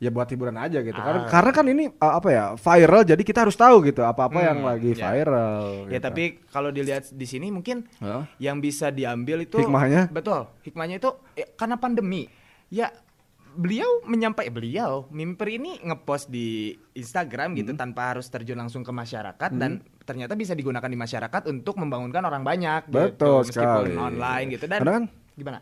ya 0.00 0.08
buat 0.08 0.24
hiburan 0.26 0.56
aja 0.56 0.80
gitu. 0.80 0.96
Karena 0.96 1.20
Ah. 1.20 1.28
karena 1.28 1.50
kan 1.52 1.66
ini 1.66 1.84
uh, 1.92 2.14
apa 2.16 2.28
ya 2.28 2.44
viral 2.56 3.04
jadi 3.04 3.20
kita 3.20 3.44
harus 3.44 3.54
tahu 3.54 3.84
gitu 3.84 4.00
apa-apa 4.00 4.32
Hmm, 4.34 4.48
yang 4.48 4.60
lagi 4.64 4.90
ya. 4.92 5.12
viral. 5.12 5.62
Ya 5.86 5.92
gitu. 5.92 6.02
tapi 6.02 6.22
kalau 6.48 6.70
dilihat 6.70 7.04
di 7.06 7.26
sini 7.26 7.48
mungkin 7.48 7.84
Hah? 7.98 8.24
yang 8.38 8.58
bisa 8.58 8.88
diambil 8.88 9.44
itu 9.44 9.56
Hikmahnya? 9.56 10.08
betul 10.08 10.48
hikmahnya 10.62 10.96
itu 10.96 11.10
ya, 11.34 11.44
karena 11.52 11.76
pandemi 11.76 12.32
ya 12.68 12.88
beliau 13.50 14.00
menyampaikan 14.04 14.54
beliau 14.54 14.92
mimper 15.10 15.50
ini 15.50 15.82
ngepost 15.82 16.28
di 16.28 16.70
Instagram 16.94 17.50
Hmm. 17.50 17.58
gitu 17.58 17.70
tanpa 17.74 18.14
harus 18.14 18.24
terjun 18.26 18.56
langsung 18.56 18.80
ke 18.80 18.90
masyarakat 18.90 19.50
dan 19.52 19.78
ternyata 20.00 20.32
bisa 20.32 20.54
digunakan 20.54 20.86
di 20.86 20.96
masyarakat 20.96 21.42
untuk 21.46 21.76
membangunkan 21.76 22.22
orang 22.22 22.40
banyak 22.40 22.86
Betul 22.86 23.42
gitu 23.42 23.52
meskipun 23.52 23.84
sekali. 23.84 23.94
online 23.96 24.46
gitu 24.50 24.64
dan 24.64 24.78
Karena 24.80 24.94
kan 24.94 25.04
gimana 25.32 25.58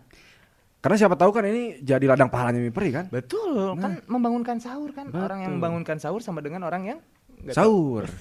karena 0.78 0.97
siapa 0.97 1.14
tahu 1.14 1.30
kan 1.30 1.42
ini 1.42 1.82
jadi 1.82 2.04
ladang 2.06 2.30
pahalanya 2.30 2.58
Mimi 2.58 2.70
Peri 2.70 2.90
kan? 2.94 3.04
betul 3.11 3.75
kan 3.76 3.99
membangunkan 4.06 4.56
sahur 4.58 4.90
kan 4.90 5.11
orang 5.11 5.42
yang 5.42 5.50
Betul. 5.50 5.58
membangunkan 5.58 5.97
sahur 5.99 6.20
sama 6.23 6.38
dengan 6.38 6.62
orang 6.64 6.82
yang 6.87 6.99
tahu. 7.50 7.54
Sahur. 7.54 8.04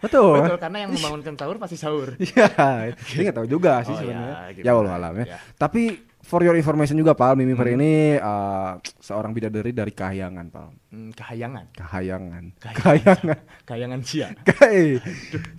Betul. 0.00 0.40
betul 0.40 0.56
karena 0.56 0.88
yang 0.88 0.96
membangunkan 0.96 1.34
sahur 1.36 1.56
pasti 1.60 1.76
sahur 1.76 2.16
Iya, 2.24 2.88
ini 3.12 3.20
nggak 3.28 3.36
tahu 3.36 3.44
juga 3.44 3.84
sih 3.84 3.92
Oh, 3.92 4.00
sebenarnya. 4.00 4.32
ya, 4.32 4.48
gitu. 4.56 4.64
Ya 4.64 4.72
Allah 4.72 4.92
alam 4.96 5.12
ya. 5.20 5.24
Ya. 5.28 5.38
Tapi 5.60 5.82
for 6.30 6.46
your 6.46 6.54
information 6.54 6.94
juga 6.94 7.10
Pak, 7.10 7.34
Mimi 7.34 7.58
Peri 7.58 7.74
ini 7.74 8.14
uh, 8.14 8.78
seorang 9.02 9.34
bidadari 9.34 9.74
dari 9.74 9.90
Kahyangan, 9.90 10.46
Pak. 10.46 10.66
Hmm, 10.94 11.10
kehayangan 11.10 11.74
Kahayangan. 11.74 12.44
Kahayangan. 12.62 12.78
Kahayangan. 13.26 13.38
kayangan 13.66 14.00
cia 14.06 14.30
Kai. 14.48 15.02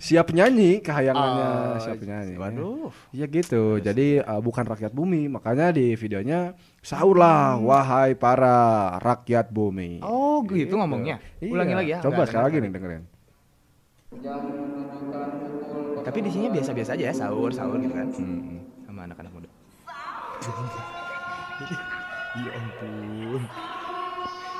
Siap 0.00 0.32
nyanyi 0.32 0.80
kahayangannya, 0.80 1.46
Oh, 1.52 1.76
siap 1.76 2.00
nyanyi. 2.00 2.40
waduh. 2.40 2.88
Iya 3.12 3.28
gitu. 3.28 3.76
Jadi 3.78 4.24
uh, 4.24 4.40
bukan 4.40 4.64
rakyat 4.64 4.96
bumi, 4.96 5.28
makanya 5.28 5.76
di 5.76 5.92
videonya 5.92 6.56
sahurlah 6.80 7.60
wahai 7.60 8.16
para 8.16 8.96
rakyat 8.96 9.52
bumi. 9.52 10.00
Oh 10.00 10.40
gitu 10.48 10.80
ngomongnya. 10.80 11.20
Iya. 11.36 11.52
Ulangi 11.52 11.74
lagi 11.76 11.90
ya. 11.92 11.98
Coba 12.00 12.24
sekali 12.24 12.44
lagi 12.48 12.56
nih 12.64 12.70
dengerin. 12.72 13.04
Tapi 16.02 16.18
di 16.18 16.30
sini 16.32 16.46
biasa-biasa 16.48 16.96
aja 16.96 17.04
ya 17.08 17.14
sahur 17.14 17.52
sahur 17.52 17.76
gitu 17.76 17.92
kan. 17.92 18.08
Hmm. 18.16 18.71
Ya 20.42 20.50
ampun. 22.58 23.46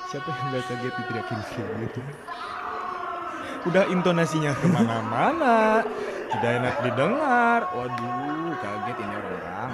Siapa 0.07 0.31
yang 0.31 0.55
gak 0.55 0.62
kaget 0.71 0.95
diteriakin 0.95 1.43
kayak 1.43 1.71
gitu? 1.83 2.01
Udah 3.62 3.87
intonasinya 3.87 4.52
ke 4.59 4.66
mana-mana. 4.66 5.87
Tidak 6.33 6.50
enak 6.59 6.75
didengar. 6.83 7.61
Waduh, 7.71 8.57
kaget 8.59 8.97
ini 8.99 9.14
orang-orang. 9.14 9.69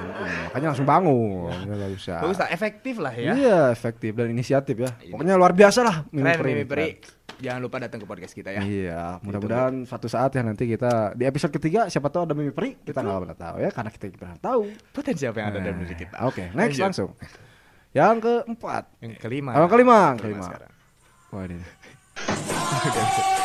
Makanya 0.51 0.67
langsung 0.75 0.89
bangun. 0.89 1.55
Nggak 1.65 1.91
usah. 1.95 2.19
Bagus 2.21 2.39
lah, 2.43 2.49
efektif 2.51 2.95
lah 2.99 3.15
ya. 3.15 3.33
Iya, 3.33 3.61
efektif 3.71 4.13
dan 4.13 4.27
inisiatif 4.29 4.77
ya. 4.77 4.91
Pokoknya 5.09 5.39
luar 5.39 5.55
biasa 5.55 5.81
lah 5.87 5.97
Mimi 6.11 6.27
Keren. 6.67 6.99
Jangan 7.39 7.61
lupa 7.63 7.79
datang 7.79 8.03
ke 8.03 8.07
podcast 8.11 8.35
kita 8.35 8.51
ya. 8.51 8.61
Iya, 8.67 9.03
mudah-mudahan 9.23 9.87
suatu 9.87 10.11
saat 10.11 10.35
ya 10.35 10.43
nanti 10.43 10.67
kita 10.67 11.15
di 11.15 11.23
episode 11.23 11.55
ketiga 11.55 11.87
siapa 11.87 12.11
tahu 12.11 12.27
ada 12.27 12.35
Mimi 12.35 12.51
Peri, 12.51 12.75
kita 12.83 12.99
nggak 12.99 13.21
pernah 13.23 13.39
tahu 13.39 13.57
ya 13.63 13.71
karena 13.71 13.91
kita 13.95 14.05
pernah 14.19 14.39
tahu. 14.43 14.63
Potensi 14.91 15.23
apa 15.23 15.37
yang 15.39 15.49
ada 15.55 15.59
dalam 15.63 15.79
diri 15.87 15.95
kita. 15.95 16.17
Oke, 16.27 16.51
next 16.51 16.75
Lanjut. 16.75 16.83
langsung. 16.83 17.11
Yang 17.95 18.17
keempat. 18.21 18.83
Yang 18.99 19.13
kelima. 19.23 19.51
Oh, 19.55 19.71
kelima, 19.71 20.19
Kelima 20.19 20.21
kelima. 20.21 20.45
sekarang. 20.51 20.71
Wah 21.31 21.43
ini. 21.47 21.57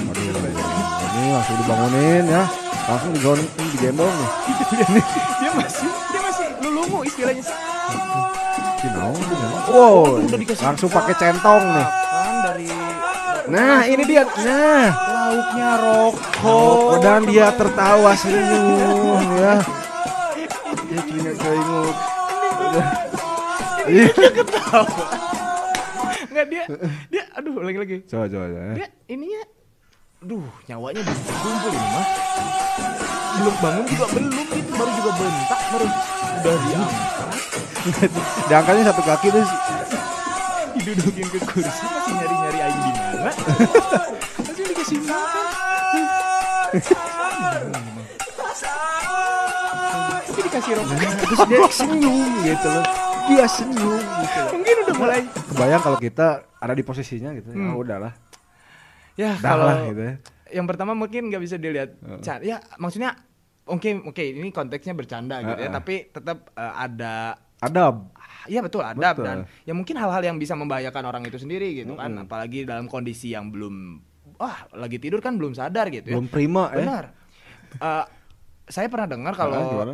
Waduh, 0.00 0.30
ini 1.10 1.28
langsung 1.34 1.56
dibangunin 1.60 2.24
ya, 2.30 2.44
langsung 2.88 3.10
digendong, 3.14 3.48
digendong 3.76 4.14
nih. 4.14 4.30
dia 5.40 5.50
masih 5.54 5.90
dia 5.90 6.20
masih 6.22 6.46
lulungu 6.62 6.98
istilahnya 7.04 7.42
sih. 7.42 7.56
Wow, 9.70 10.24
langsung 10.56 10.88
pakai 10.88 11.14
centong 11.20 11.62
nih. 11.68 11.88
Dari 12.40 12.66
Nah, 13.50 13.82
ini 13.82 14.06
dia. 14.06 14.22
Nah, 14.22 14.88
lauknya 14.94 15.70
rokok. 15.82 17.02
Dan 17.02 17.26
dia 17.26 17.50
tertawa 17.50 18.14
senyum 18.14 19.26
ya. 19.42 19.58
Dia 20.86 21.00
cuma 21.02 21.30
keinget. 21.34 21.96
Iya. 23.90 24.08
Enggak 26.30 26.46
dia 26.46 26.64
dia 27.10 27.22
aduh 27.34 27.58
lagi-lagi. 27.58 28.06
Coba 28.06 28.30
coba 28.30 28.46
coba. 28.46 28.74
Dia 28.78 28.88
ininya 29.10 29.42
Duh, 30.20 30.44
nyawanya 30.68 31.00
belum 31.00 31.20
terkumpul 31.24 31.72
ini 31.72 31.88
mah. 31.96 32.06
Belum 33.40 33.54
bangun 33.64 33.84
juga 33.88 34.06
belum 34.12 34.28
itu 34.52 34.72
baru 34.76 34.90
juga 34.92 35.10
bentak 35.16 35.60
baru 35.72 35.86
udah 36.40 36.54
diangkat 36.60 38.10
Diangkatnya 38.48 38.84
satu 38.92 39.02
kaki 39.02 39.28
terus 39.32 39.50
didudukin 40.76 41.26
ke 41.32 41.38
kursi 41.44 41.84
masih 41.88 42.12
nyari-nyari 42.20 42.58
aing 42.62 42.80
di 42.84 42.92
mana. 42.94 43.32
Masih 44.44 44.64
dikasih 44.68 44.98
makan. 45.08 45.46
Masih 50.20 50.42
dikasih 50.46 50.72
rokok. 50.76 50.96
terus 51.00 51.40
dia 51.48 51.68
senyum 51.72 52.28
gitu 52.44 52.68
loh. 52.68 53.09
Dia 53.30 53.46
senyum 53.46 54.02
gitu 54.02 54.38
loh. 54.38 54.50
Mungkin 54.52 54.74
udah 54.82 54.94
mulai 54.96 55.20
Kebayang 55.24 55.80
kalau 55.80 55.98
kita 55.98 56.26
ada 56.56 56.74
di 56.74 56.82
posisinya 56.82 57.30
gitu. 57.32 57.48
Ya 57.50 57.70
udahlah. 57.72 58.12
Ya 59.14 59.36
Dah 59.36 59.50
kalau 59.50 59.64
lah 59.64 59.78
gitu 59.86 60.02
ya. 60.02 60.14
yang 60.50 60.66
pertama 60.66 60.92
mungkin 60.92 61.30
nggak 61.30 61.38
bisa 61.38 61.54
dilihat 61.54 61.94
ca- 62.18 62.42
ya 62.42 62.58
maksudnya 62.74 63.14
oke 63.62 64.02
oke 64.02 64.18
ini 64.18 64.50
konteksnya 64.50 64.98
bercanda 64.98 65.38
gitu 65.40 65.60
ya 65.60 65.70
tapi 65.70 66.10
tetap 66.10 66.50
eh, 66.52 66.74
ada 66.76 67.38
Ada 67.60 67.94
Iya 68.48 68.64
betul 68.64 68.80
adab 68.80 69.14
Betul. 69.14 69.26
dan 69.26 69.38
ya 69.62 69.76
mungkin 69.76 69.94
hal-hal 69.94 70.24
yang 70.24 70.40
bisa 70.40 70.56
membahayakan 70.56 71.04
orang 71.04 71.22
itu 71.22 71.36
sendiri 71.36 71.76
gitu 71.76 71.92
kan 71.92 72.18
apalagi 72.18 72.64
dalam 72.64 72.88
kondisi 72.88 73.30
yang 73.30 73.52
belum 73.52 74.00
wah 74.40 74.64
lagi 74.72 74.96
tidur 74.96 75.20
kan 75.20 75.36
belum 75.36 75.52
sadar 75.52 75.92
gitu 75.92 76.08
ya 76.08 76.16
belum 76.16 76.26
prima 76.26 76.72
ya. 76.72 76.82
benar 76.82 77.04
Eh, 77.70 78.04
saya 78.66 78.90
pernah 78.90 79.06
dengar 79.06 79.38
kalau? 79.38 79.86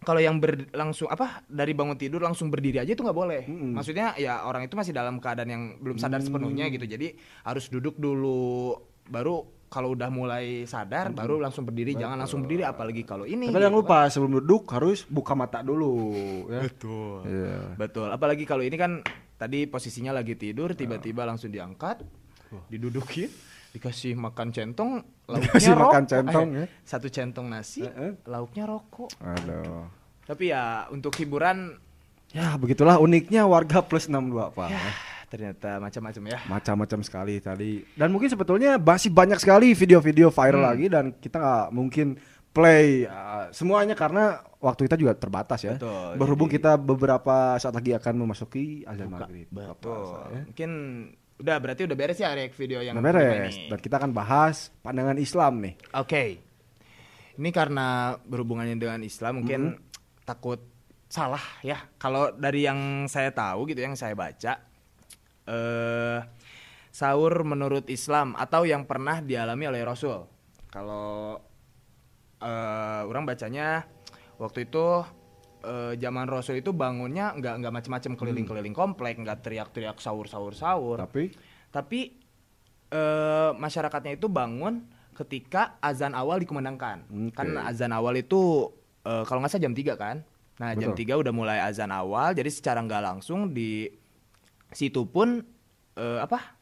Kalau 0.00 0.20
yang 0.20 0.40
ber, 0.40 0.72
langsung 0.72 1.12
apa 1.12 1.44
dari 1.44 1.76
bangun 1.76 1.96
tidur 2.00 2.24
langsung 2.24 2.48
berdiri 2.48 2.80
aja 2.80 2.92
itu 2.96 3.04
nggak 3.04 3.18
boleh. 3.18 3.44
Mm-mm. 3.44 3.76
Maksudnya 3.76 4.16
ya 4.16 4.48
orang 4.48 4.64
itu 4.64 4.72
masih 4.72 4.96
dalam 4.96 5.20
keadaan 5.20 5.50
yang 5.52 5.62
belum 5.76 6.00
sadar 6.00 6.24
sepenuhnya 6.24 6.68
Mm. 6.68 6.72
gitu. 6.80 6.86
Jadi 6.88 7.08
harus 7.44 7.68
duduk 7.68 8.00
dulu 8.00 8.72
baru 9.10 9.44
kalau 9.70 9.94
udah 9.94 10.10
mulai 10.10 10.64
sadar 10.64 11.12
baru 11.12 11.38
langsung 11.38 11.68
berdiri. 11.68 11.94
Jangan 11.94 12.16
langsung 12.16 12.42
berdiri 12.42 12.64
apalagi 12.64 13.04
kalau 13.04 13.28
ini. 13.28 13.52
Tapi 13.52 13.60
jangan 13.60 13.76
gitu 13.76 13.82
lupa 13.84 13.98
sebelum 14.08 14.32
duduk 14.40 14.62
harus 14.72 15.04
buka 15.04 15.36
mata 15.36 15.60
dulu 15.60 15.92
ya. 16.48 16.60
Betul. 16.64 17.28
Iya. 17.28 17.76
Betul. 17.76 18.08
Apalagi 18.08 18.48
kalau 18.48 18.64
ini 18.64 18.80
kan 18.80 19.04
tadi 19.36 19.68
posisinya 19.68 20.16
lagi 20.16 20.32
tidur 20.34 20.72
tiba-tiba 20.72 21.28
langsung 21.28 21.52
diangkat, 21.52 22.02
didudukin 22.72 23.28
dikasih 23.70 24.12
makan 24.14 24.50
centong 24.50 24.90
lauknya 25.24 25.46
Dikasih 25.46 25.72
rokok. 25.72 25.84
makan 25.86 26.04
centong, 26.04 26.48
Eh, 26.48 26.56
ya. 26.56 26.64
Satu 26.82 27.06
centong 27.06 27.46
nasi, 27.46 27.82
Heeh. 27.82 28.18
lauknya 28.24 28.64
rokok. 28.64 29.10
Aduh. 29.16 29.86
Tapi 30.24 30.44
ya 30.48 30.64
untuk 30.88 31.14
hiburan 31.14 31.78
Ya 32.30 32.54
begitulah 32.54 32.94
uniknya 32.96 33.42
warga 33.42 33.78
plus 33.80 34.06
62 34.06 34.50
Pak. 34.52 34.70
ternyata 35.26 35.78
macam-macam 35.78 36.22
ya. 36.26 36.38
Macam-macam 36.44 37.00
sekali 37.00 37.38
tadi. 37.38 37.86
Dan 37.92 38.10
mungkin 38.10 38.26
sebetulnya 38.26 38.74
masih 38.76 39.08
banyak 39.08 39.38
sekali 39.38 39.70
video-video 39.72 40.26
viral 40.28 40.58
Hmm. 40.60 40.68
lagi 40.68 40.86
dan 40.86 41.04
kita 41.12 41.36
nggak 41.36 41.66
mungkin 41.70 42.06
play 42.50 43.06
uh, 43.06 43.46
semuanya 43.50 43.94
karena 43.94 44.42
waktu 44.58 44.86
kita 44.86 44.96
juga 44.96 45.14
terbatas 45.14 45.62
ya. 45.62 45.74
Betul, 45.74 46.18
Berhubung 46.18 46.46
kita 46.48 46.74
beberapa 46.74 47.54
saat 47.56 47.70
lagi 47.72 47.90
akan 47.92 48.14
memasuki 48.16 48.82
azan 48.84 49.06
maghrib. 49.06 49.46
Betul. 49.48 49.74
puasa, 49.76 50.18
ya. 50.28 50.42
Mungkin 50.44 50.70
udah 51.40 51.56
berarti 51.56 51.88
udah 51.88 51.96
beres 51.96 52.20
ya 52.20 52.36
react 52.36 52.54
video 52.54 52.84
yang 52.84 53.00
beres. 53.00 53.56
ini. 53.56 53.72
Dan 53.72 53.78
kita 53.80 53.96
akan 53.96 54.12
bahas 54.12 54.68
pandangan 54.84 55.16
Islam 55.16 55.64
nih. 55.64 55.74
Oke. 55.96 56.24
Ini 57.40 57.50
karena 57.56 58.20
berhubungannya 58.20 58.76
dengan 58.76 59.00
Islam 59.00 59.40
mungkin 59.40 59.60
Mm-hmm. 59.72 60.24
takut 60.28 60.60
salah 61.08 61.42
ya. 61.64 61.80
Kalau 61.96 62.30
dari 62.36 62.68
yang 62.68 63.08
saya 63.08 63.32
tahu 63.32 63.64
gitu 63.72 63.80
yang 63.80 63.96
saya 63.96 64.12
baca 64.12 64.60
eh 65.48 66.18
sahur 66.90 67.46
menurut 67.48 67.88
Islam 67.88 68.36
atau 68.36 68.68
yang 68.68 68.84
pernah 68.84 69.24
dialami 69.24 69.64
oleh 69.66 69.82
Rasul. 69.82 70.28
Kalau 70.68 71.40
eh 72.40 73.02
orang 73.08 73.24
bacanya 73.24 73.88
waktu 74.36 74.68
itu 74.68 75.02
eh, 75.64 75.92
zaman 76.00 76.26
Rasul 76.26 76.60
itu 76.60 76.72
bangunnya 76.72 77.36
nggak 77.36 77.54
nggak 77.64 77.72
macam-macam 77.72 78.12
keliling-keliling 78.16 78.76
komplek, 78.76 79.20
nggak 79.20 79.44
teriak-teriak 79.44 79.96
sahur-sahur-sahur. 80.00 81.00
Tapi 81.00 81.32
Tapi 81.70 82.00
eh, 82.90 83.50
masyarakatnya 83.54 84.18
itu 84.18 84.26
bangun 84.26 84.82
ketika 85.14 85.78
azan 85.84 86.16
awal 86.16 86.40
dikumandangkan. 86.40 87.04
Oke. 87.06 87.36
Kan 87.36 87.54
azan 87.60 87.92
awal 87.92 88.18
itu 88.18 88.72
eh, 89.04 89.22
kalau 89.28 89.44
nggak 89.44 89.52
salah 89.52 89.64
jam 89.68 89.74
3 89.76 89.94
kan. 89.96 90.16
Nah, 90.60 90.76
jam 90.76 90.92
Betul. 90.92 91.16
3 91.16 91.22
udah 91.24 91.32
mulai 91.32 91.58
azan 91.64 91.88
awal 91.88 92.36
jadi 92.36 92.52
secara 92.52 92.84
nggak 92.84 93.00
langsung 93.00 93.56
di 93.56 93.88
situ 94.72 95.06
pun 95.08 95.40
eh, 95.96 96.18
apa? 96.20 96.56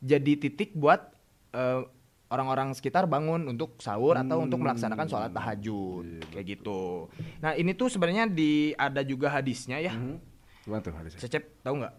Jadi 0.00 0.40
titik 0.40 0.72
buat 0.72 1.12
eh, 1.52 1.84
orang-orang 2.30 2.72
sekitar 2.72 3.04
bangun 3.04 3.42
untuk 3.44 3.74
sahur 3.76 4.14
atau 4.14 4.38
untuk 4.40 4.62
melaksanakan 4.62 5.06
sholat 5.06 5.30
tahajud 5.30 6.30
kayak 6.30 6.46
gitu. 6.48 7.10
Nah, 7.38 7.52
ini 7.52 7.74
tuh 7.74 7.86
sebenarnya 7.86 8.24
di 8.24 8.70
ada 8.72 9.02
juga 9.02 9.28
hadisnya 9.30 9.78
ya. 9.78 9.90
gimana 10.60 10.78
tuh 10.80 10.94
hadisnya? 10.94 11.18
Cecep 11.20 11.60
tahu 11.60 11.82
nggak? 11.82 11.94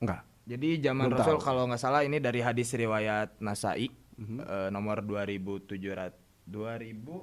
Enggak. 0.00 0.20
Jadi 0.44 0.68
zaman 0.78 1.04
Belum 1.06 1.18
Rasul 1.18 1.36
tahu. 1.36 1.44
kalau 1.44 1.62
nggak 1.66 1.78
salah 1.78 2.00
ini 2.00 2.16
dari 2.16 2.40
hadis 2.40 2.72
riwayat 2.72 3.36
Nasai 3.38 3.88
Mhm. 4.14 4.38
eh, 4.40 4.68
nomor 4.70 5.00
2700 5.00 6.12
2000 6.44 7.20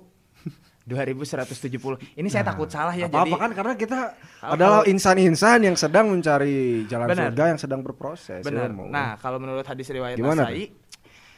2170. 0.82 2.02
Ini 2.12 2.28
saya 2.28 2.42
takut 2.44 2.66
salah 2.66 2.92
ya 2.92 3.06
apa-apa 3.06 3.26
jadi 3.28 3.32
kan 3.38 3.52
karena 3.54 3.74
kita 3.76 4.00
Hal-hal- 4.42 4.54
adalah 4.54 4.82
insan-insan 4.84 5.62
yang 5.64 5.78
sedang 5.78 6.10
mencari 6.10 6.84
jalan 6.86 7.06
Benar. 7.08 7.30
surga 7.30 7.44
yang 7.48 7.60
sedang 7.60 7.82
berproses. 7.82 8.42
benar. 8.42 8.68
ya, 8.68 8.74
mau. 8.74 8.90
Nah, 8.90 9.14
kalau 9.16 9.38
menurut 9.38 9.62
hadis 9.64 9.86
riwayat 9.88 10.18
Gimana 10.18 10.50
Nasai 10.50 10.74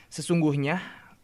sesungguhnya 0.07 0.79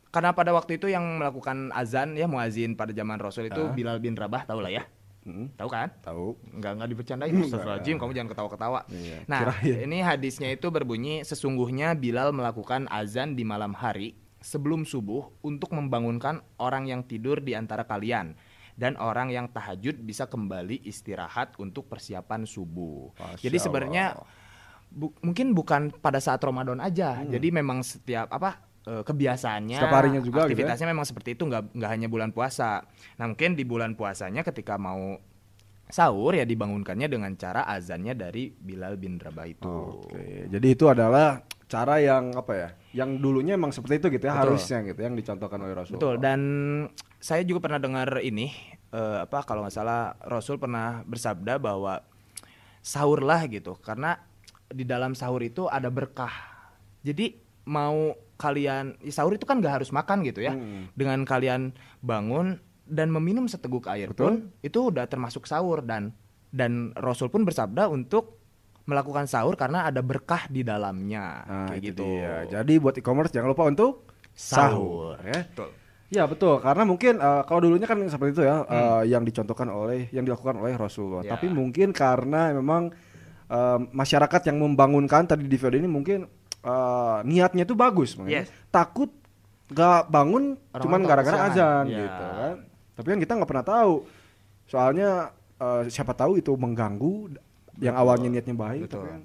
karena 0.10 0.34
pada 0.34 0.52
waktu 0.52 0.78
itu 0.78 0.88
yang 0.88 1.18
melakukan 1.18 1.70
azan 1.72 2.14
ya 2.14 2.26
muazin 2.26 2.74
pada 2.74 2.90
zaman 2.90 3.18
Rasul 3.18 3.48
itu 3.48 3.62
Ah. 3.62 3.72
Bilal 3.72 3.98
bin 3.98 4.14
Rabah 4.14 4.44
tahu 4.44 4.60
lah 4.60 4.72
ya. 4.72 4.84
Hmm, 5.20 5.52
Tahu 5.54 5.68
kan? 5.68 5.92
tahu. 6.00 6.40
Enggak 6.56 6.72
enggak 6.80 6.90
dibercandain 6.90 7.34
Astagfirullahaladzim 7.36 7.98
kamu 8.00 8.12
jangan 8.16 8.30
ketawa-ketawa. 8.32 8.80
Iya, 8.88 9.18
nah, 9.28 9.40
kirain. 9.52 9.78
ini 9.86 9.98
hadisnya 10.00 10.50
itu 10.50 10.68
berbunyi 10.70 11.22
sesungguhnya 11.22 11.94
Bilal 11.94 12.32
melakukan 12.32 12.88
azan 12.88 13.36
di 13.36 13.44
malam 13.44 13.76
hari 13.76 14.16
sebelum 14.40 14.88
subuh 14.88 15.28
untuk 15.42 15.76
membangunkan 15.76 16.40
orang 16.56 16.88
yang 16.88 17.04
tidur 17.04 17.44
di 17.44 17.52
antara 17.52 17.84
kalian 17.84 18.40
dan 18.74 18.96
orang 18.96 19.28
yang 19.28 19.52
tahajud 19.52 20.00
bisa 20.00 20.24
kembali 20.24 20.82
istirahat 20.82 21.60
untuk 21.60 21.86
persiapan 21.86 22.48
subuh. 22.48 23.12
Masya 23.14 23.44
Jadi 23.44 23.58
sebenarnya 23.60 24.16
bu- 24.88 25.14
mungkin 25.20 25.52
bukan 25.52 25.92
pada 25.92 26.18
saat 26.18 26.40
Ramadan 26.40 26.80
aja. 26.80 27.20
Hmm. 27.20 27.28
Jadi 27.28 27.52
memang 27.52 27.84
setiap 27.84 28.32
apa 28.32 28.69
eh, 28.90 29.04
kebiasaannya, 29.06 29.78
Setiap 29.78 29.94
harinya 29.94 30.22
juga 30.26 30.50
gitu 30.50 30.58
ya? 30.58 30.74
aktivitasnya 30.74 30.88
memang 30.90 31.06
seperti 31.06 31.38
itu 31.38 31.46
nggak 31.46 31.78
nggak 31.78 31.90
hanya 31.94 32.08
bulan 32.10 32.34
puasa. 32.34 32.82
Nah 33.22 33.26
mungkin 33.30 33.54
di 33.54 33.62
bulan 33.62 33.94
puasanya 33.94 34.42
ketika 34.42 34.82
mau 34.82 35.22
sahur 35.90 36.38
ya 36.38 36.46
dibangunkannya 36.46 37.10
dengan 37.10 37.34
cara 37.34 37.66
azannya 37.66 38.14
dari 38.14 38.54
Bilal 38.54 38.98
bin 39.02 39.18
Rabah 39.18 39.48
itu. 39.50 39.70
Oke, 40.06 40.46
jadi 40.46 40.68
itu 40.70 40.86
adalah 40.86 41.42
cara 41.66 41.98
yang 41.98 42.34
apa 42.38 42.54
ya? 42.54 42.70
Yang 43.06 43.10
dulunya 43.22 43.54
emang 43.58 43.74
seperti 43.74 44.02
itu 44.02 44.08
gitu 44.18 44.26
ya, 44.30 44.38
Betul. 44.38 44.42
harusnya 44.54 44.78
gitu 44.86 45.00
yang 45.02 45.14
dicontohkan 45.18 45.60
oleh 45.62 45.74
Rasul. 45.74 45.98
Betul 45.98 46.16
dan 46.22 46.42
saya 47.18 47.42
juga 47.42 47.66
pernah 47.66 47.82
dengar 47.82 48.22
ini 48.22 48.54
eh, 48.94 49.18
apa 49.26 49.42
kalau 49.46 49.66
nggak 49.66 49.74
salah 49.74 50.14
Rasul 50.30 50.62
pernah 50.62 51.02
bersabda 51.06 51.58
bahwa 51.58 52.06
sahurlah 52.86 53.50
gitu 53.50 53.78
karena 53.82 54.22
di 54.70 54.86
dalam 54.86 55.18
sahur 55.18 55.42
itu 55.42 55.66
ada 55.66 55.90
berkah. 55.90 56.32
Jadi 57.02 57.34
mau 57.66 58.14
kalian 58.40 58.96
ya 59.04 59.12
sahur 59.12 59.36
itu 59.36 59.44
kan 59.44 59.60
nggak 59.60 59.84
harus 59.84 59.92
makan 59.92 60.24
gitu 60.24 60.40
ya. 60.40 60.56
Hmm. 60.56 60.88
Dengan 60.96 61.28
kalian 61.28 61.76
bangun 62.00 62.56
dan 62.88 63.12
meminum 63.12 63.46
seteguk 63.46 63.86
air 63.86 64.10
pun 64.12 64.50
itu 64.64 64.90
udah 64.90 65.06
termasuk 65.06 65.44
sahur 65.46 65.84
dan 65.84 66.16
dan 66.50 66.96
Rasul 66.96 67.28
pun 67.28 67.44
bersabda 67.44 67.86
untuk 67.86 68.40
melakukan 68.88 69.30
sahur 69.30 69.54
karena 69.54 69.86
ada 69.86 70.02
berkah 70.02 70.50
di 70.50 70.66
dalamnya 70.66 71.46
Nah, 71.46 71.68
kayak 71.70 71.78
itu 71.78 71.88
gitu. 71.94 72.04
dia. 72.10 72.50
Jadi 72.50 72.74
buat 72.82 72.98
e-commerce 72.98 73.30
jangan 73.30 73.54
lupa 73.54 73.70
untuk 73.70 74.10
Sahur. 74.34 75.14
sahur, 75.14 75.16
ya. 75.22 75.42
Betul. 75.46 75.70
Ya 76.10 76.24
betul, 76.26 76.58
karena 76.58 76.90
mungkin 76.90 77.22
eh, 77.22 77.42
kalau 77.46 77.62
dulunya 77.62 77.86
kan 77.86 78.02
seperti 78.02 78.34
itu 78.34 78.42
ya, 78.42 78.66
Hmm. 78.66 78.74
eh, 78.74 79.14
yang 79.14 79.22
dicontohkan 79.22 79.70
oleh, 79.70 80.10
yang 80.10 80.26
dilakukan 80.26 80.58
oleh 80.58 80.74
Rasulullah. 80.74 81.22
Ya. 81.22 81.38
Tapi 81.38 81.54
mungkin 81.54 81.94
karena 81.94 82.50
memang 82.50 82.90
eh, 83.46 83.80
masyarakat 83.94 84.42
yang 84.50 84.58
membangunkan 84.58 85.26
tadi 85.26 85.46
di 85.46 85.54
video 85.54 85.78
ini 85.78 85.86
mungkin 85.86 86.26
eh, 86.62 87.18
niatnya 87.24 87.64
itu 87.64 87.74
bagus, 87.74 88.16
makanya 88.16 88.44
Yes. 88.44 88.50
takut 88.70 89.10
gak 89.70 90.10
bangun 90.10 90.58
Orang-orang 90.70 90.82
cuman 90.82 91.00
gara-gara 91.06 91.38
azan 91.46 91.86
Ya. 91.86 91.98
gitu 92.02 92.24
kan. 92.26 92.56
Tapi 92.94 93.08
kan 93.08 93.20
kita 93.20 93.32
nggak 93.38 93.48
pernah 93.48 93.64
tahu, 93.64 93.94
soalnya 94.66 95.10
eh, 95.56 95.84
siapa 95.88 96.12
tahu 96.12 96.36
itu 96.36 96.52
mengganggu 96.52 97.36
yang 97.78 97.94
awalnya 97.94 98.28
niatnya 98.28 98.54
baik, 98.54 98.88
Betul. 98.88 99.04
tapi 99.04 99.10
kan 99.10 99.22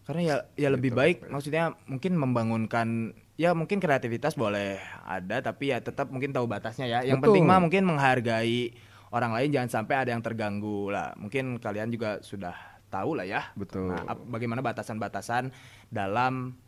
Karena 0.00 0.20
ya 0.22 0.36
ya 0.58 0.68
lebih 0.68 0.90
Gitu, 0.90 0.98
baik 0.98 1.16
maksudnya 1.28 1.64
mungkin 1.86 2.12
membangunkan 2.14 2.88
ya 3.36 3.54
mungkin 3.54 3.78
kreativitas 3.78 4.34
boleh 4.34 4.76
ada 5.00 5.38
tapi 5.38 5.70
ya 5.70 5.78
tetap 5.78 6.10
mungkin 6.10 6.30
tahu 6.30 6.44
batasnya 6.44 6.84
ya. 6.84 6.98
Yang 7.00 7.20
Betul. 7.20 7.26
penting 7.30 7.44
mah 7.46 7.58
mungkin 7.58 7.82
menghargai 7.86 8.74
orang 9.10 9.32
lain 9.32 9.50
jangan 9.50 9.70
sampai 9.70 9.94
ada 9.96 10.10
yang 10.10 10.20
terganggu 10.20 10.90
lah. 10.90 11.14
Mungkin 11.14 11.58
kalian 11.58 11.88
juga 11.88 12.18
sudah 12.20 12.56
tahu 12.90 13.14
lah 13.14 13.24
ya. 13.24 13.54
Betul. 13.54 13.88
Nah, 13.88 14.02
bagaimana 14.26 14.60
batasan-batasan 14.60 15.54
dalam 15.86 16.58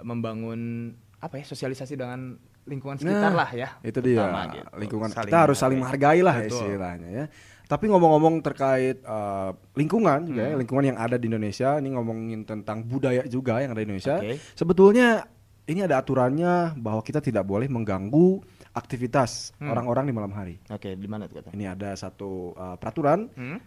membangun 0.00 0.92
apa 1.18 1.34
ya 1.36 1.44
sosialisasi 1.44 1.94
dengan 1.94 2.34
lingkungan 2.62 2.94
sekitar 2.94 3.34
Nah, 3.34 3.42
lah 3.42 3.50
ya. 3.50 3.68
Itu 3.82 3.98
dia 3.98 4.22
Utama 4.22 4.46
gitu. 4.48 4.66
lingkungan 4.78 5.10
Saling 5.10 5.26
kita 5.26 5.38
harus 5.42 5.58
saling 5.58 5.78
menghargai 5.78 6.22
lah 6.22 6.34
Betul. 6.38 6.50
istilahnya 6.62 7.08
ya. 7.10 7.24
Tapi 7.66 7.84
ngomong-ngomong 7.88 8.34
terkait 8.40 9.02
eh, 9.02 9.50
lingkungan 9.74 10.18
juga 10.28 10.42
Hmm. 10.44 10.50
ya, 10.50 10.56
lingkungan 10.56 10.84
yang 10.86 10.98
ada 10.98 11.16
di 11.16 11.26
Indonesia, 11.26 11.74
ini 11.76 11.88
ngomongin 11.90 12.46
tentang 12.46 12.84
budaya 12.84 13.26
juga 13.26 13.58
yang 13.58 13.74
ada 13.74 13.80
di 13.82 13.86
Indonesia. 13.88 14.22
Oke. 14.22 14.38
Sebetulnya 14.54 15.26
ini 15.64 15.80
ada 15.80 15.98
aturannya 15.98 16.74
bahwa 16.76 17.00
kita 17.00 17.18
tidak 17.18 17.42
boleh 17.42 17.66
mengganggu 17.66 18.42
aktivitas 18.72 19.54
Hmm. 19.58 19.70
orang-orang 19.70 20.04
di 20.06 20.12
malam 20.12 20.32
hari. 20.32 20.56
Oke, 20.68 20.94
di 20.94 21.08
mana 21.08 21.26
tuh 21.26 21.40
kata? 21.40 21.50
Ini 21.54 21.64
ada 21.66 21.90
satu 21.94 22.52
eh, 22.52 22.76
peraturan. 22.78 23.26
Hmm? 23.34 23.58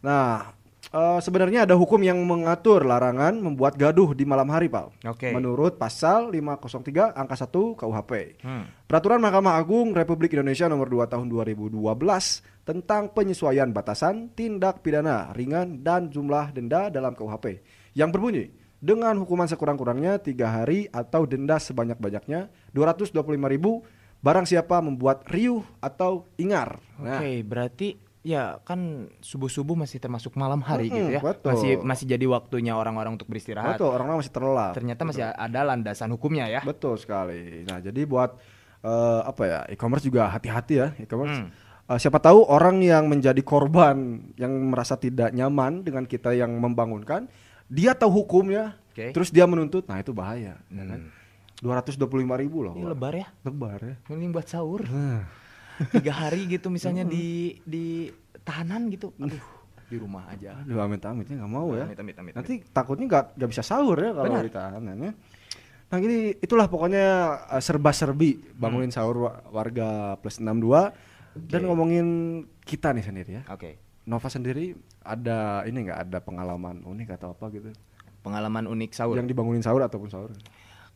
Nah, 0.00 0.56
eh, 0.88 1.18
sebenarnya 1.20 1.68
ada 1.68 1.76
hukum 1.76 2.00
yang 2.00 2.16
mengatur 2.24 2.88
larangan 2.88 3.36
membuat 3.36 3.76
gaduh 3.76 4.16
di 4.16 4.24
malam 4.24 4.48
hari, 4.48 4.72
Pak. 4.72 5.04
Oke. 5.04 5.28
Menurut 5.30 5.76
pasal 5.76 6.32
503 6.32 7.12
angka 7.12 7.36
1 7.36 7.76
KUHP. 7.76 8.12
Hmm. 8.40 8.64
Peraturan 8.88 9.20
Mahkamah 9.20 9.60
Agung 9.60 9.92
Republik 9.92 10.32
Indonesia 10.32 10.66
nomor 10.66 10.88
2 10.88 11.06
tahun 11.06 11.26
2012 11.28 11.76
tentang 12.64 13.10
penyesuaian 13.12 13.68
batasan 13.70 14.30
tindak 14.32 14.80
pidana 14.80 15.34
ringan 15.36 15.82
dan 15.84 16.08
jumlah 16.08 16.54
denda 16.54 16.88
dalam 16.88 17.12
KUHP 17.16 17.60
yang 17.98 18.14
berbunyi 18.14 18.54
dengan 18.80 19.12
hukuman 19.20 19.44
sekurang-kurangnya 19.44 20.24
tiga 20.24 20.48
hari 20.48 20.88
atau 20.88 21.28
denda 21.28 21.60
sebanyak-banyaknya 21.60 22.48
225.000 22.72 23.52
ribu 23.52 23.84
barang 24.24 24.48
siapa 24.48 24.80
membuat 24.80 25.28
riuh 25.28 25.64
atau 25.80 26.28
ingar. 26.40 26.80
Nah, 26.96 27.20
Oke, 27.20 27.44
berarti 27.44 27.88
ya 28.20 28.60
kan 28.68 29.08
subuh-subuh 29.24 29.72
masih 29.72 29.96
termasuk 29.96 30.36
malam 30.36 30.60
hari 30.60 30.92
Mm-mm, 30.92 30.96
gitu 30.96 31.10
ya. 31.16 31.20
betul. 31.24 31.50
Masih 31.56 31.72
masih 31.80 32.04
jadi 32.04 32.26
waktunya 32.28 32.76
orang-orang 32.76 33.16
untuk 33.16 33.28
beristirahat. 33.32 33.80
betul 33.80 33.90
orang-orang 33.96 34.20
masih 34.20 34.34
terlelap. 34.34 34.72
Ternyata 34.76 35.02
masih 35.08 35.22
ada 35.24 35.60
landasan 35.64 36.12
hukumnya 36.12 36.44
ya. 36.48 36.60
Betul 36.60 37.00
sekali. 37.00 37.64
Nah, 37.64 37.80
jadi 37.80 38.04
buat 38.04 38.36
eh, 38.84 39.20
apa 39.24 39.42
ya 39.48 39.60
e-commerce 39.72 40.04
juga 40.04 40.28
hati-hati 40.28 40.74
ya 40.76 40.88
e-commerce. 41.00 41.40
Hmm. 41.40 41.48
Eh, 41.90 41.98
siapa 41.98 42.20
tahu 42.20 42.44
orang 42.44 42.84
yang 42.84 43.08
menjadi 43.08 43.40
korban 43.40 44.20
yang 44.36 44.52
merasa 44.68 45.00
tidak 45.00 45.32
nyaman 45.32 45.80
dengan 45.82 46.04
kita 46.04 46.36
yang 46.36 46.52
membangunkan, 46.60 47.24
dia 47.72 47.96
tahu 47.96 48.22
hukumnya, 48.22 48.76
Oke. 48.92 49.10
terus 49.16 49.32
dia 49.32 49.48
menuntut, 49.48 49.88
nah 49.88 49.96
itu 49.96 50.12
bahaya. 50.12 50.60
ya 50.70 50.84
kan? 50.84 51.08
Hmm. 51.08 51.18
225 51.60 52.40
ribu 52.40 52.64
loh. 52.64 52.72
Ini 52.72 52.88
lebar 52.88 53.12
ya. 53.12 53.28
Lebar 53.44 53.78
ya. 53.84 53.96
Mending 54.08 54.32
buat 54.32 54.48
sahur. 54.48 54.80
Nah, 54.88 55.28
Tiga 55.88 56.12
hari 56.12 56.44
gitu 56.46 56.68
misalnya 56.68 57.02
di 57.02 57.56
di 57.64 58.12
tahanan 58.40 58.92
gitu. 58.92 59.16
Aduh, 59.16 59.40
di 59.86 59.96
rumah 59.96 60.28
aja. 60.28 60.54
aduh 60.56 60.78
amit-amitnya 60.78 61.40
nggak 61.40 61.50
mau 61.50 61.72
ya. 61.72 61.88
Amit, 61.88 61.98
amit, 61.98 62.16
amit, 62.16 62.32
Nanti 62.36 62.60
takutnya 62.66 63.08
nggak 63.08 63.24
nggak 63.34 63.50
bisa 63.50 63.62
sahur 63.62 63.96
ya 63.96 64.12
kalau 64.12 64.28
Benar. 64.28 64.44
ditahan 64.44 64.82
ya. 64.84 65.12
Nah 65.90 65.98
gini 65.98 66.18
itulah 66.36 66.70
pokoknya 66.70 67.06
eh, 67.50 67.58
serba-serbi 67.58 68.54
bangunin 68.54 68.90
sahur 68.90 69.26
wa- 69.26 69.40
warga 69.50 70.14
plus 70.16 70.38
62 70.38 70.94
dan 71.46 71.60
Oke. 71.60 71.66
ngomongin 71.66 72.06
kita 72.62 72.92
nih 72.92 73.02
sendiri 73.02 73.30
ya. 73.38 73.42
Oke. 73.48 73.78
Nova 74.06 74.28
sendiri 74.28 74.74
ada 75.00 75.62
ini 75.64 75.82
nggak 75.82 75.98
ada 76.06 76.18
pengalaman 76.20 76.82
unik 76.82 77.08
atau 77.16 77.32
apa 77.32 77.50
gitu 77.50 77.70
Pengalaman 78.20 78.68
unik 78.68 78.90
sahur. 78.92 79.16
yang 79.16 79.24
dibangunin 79.24 79.64
sahur 79.64 79.80
ataupun 79.80 80.06
sahur? 80.06 80.30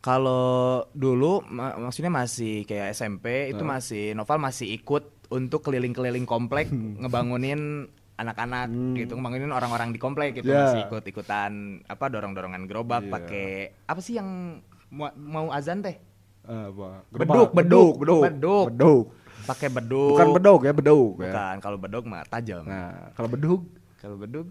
Kalau 0.04 0.44
dulu 0.92 1.40
ma- 1.48 1.80
maksudnya 1.80 2.12
masih 2.12 2.62
kayak 2.62 2.92
SMP 2.92 3.24
itu 3.48 3.64
masih 3.64 4.12
Noval 4.12 4.36
masih 4.38 4.68
ikut 4.70 5.00
untuk 5.30 5.64
keliling-keliling 5.64 6.24
komplek 6.24 6.68
ngebangunin 7.00 7.88
anak-anak 8.14 8.68
gitu 8.94 9.16
ngebangunin 9.16 9.48
orang-orang 9.48 9.90
di 9.90 9.98
komplek 9.98 10.36
gitu 10.36 10.46
Ya. 10.46 10.68
masih 10.68 10.86
ikut-ikutan 10.86 11.52
apa 11.84 12.04
dorong-dorongan 12.06 12.62
gerobak 12.64 13.02
Iya. 13.02 13.10
pakai 13.10 13.48
apa 13.82 13.98
sih 13.98 14.14
yang 14.14 14.60
mau, 14.88 15.08
mau 15.16 15.48
azan 15.50 15.80
teh 15.80 15.96
Eh, 16.44 16.66
apa? 16.68 17.08
Beduk, 17.08 17.16
Gerobak. 17.16 17.52
beduk, 17.56 17.92
beduk, 17.96 18.22
beduk. 18.22 18.64
beduk. 18.68 19.04
pakai 19.44 19.68
beduk 19.68 20.10
Bukan 20.12 20.28
beduk 20.30 20.60
ya, 20.62 20.72
beduk 20.72 21.12
ya. 21.14 21.22
bukan 21.26 21.54
kalau 21.58 21.78
beduk 21.78 22.04
mah 22.04 22.22
tajam 22.24 22.62
Nah, 22.62 23.08
kalau 23.12 23.26
beduk 23.26 23.60
kalau 23.96 24.16
beduk 24.16 24.46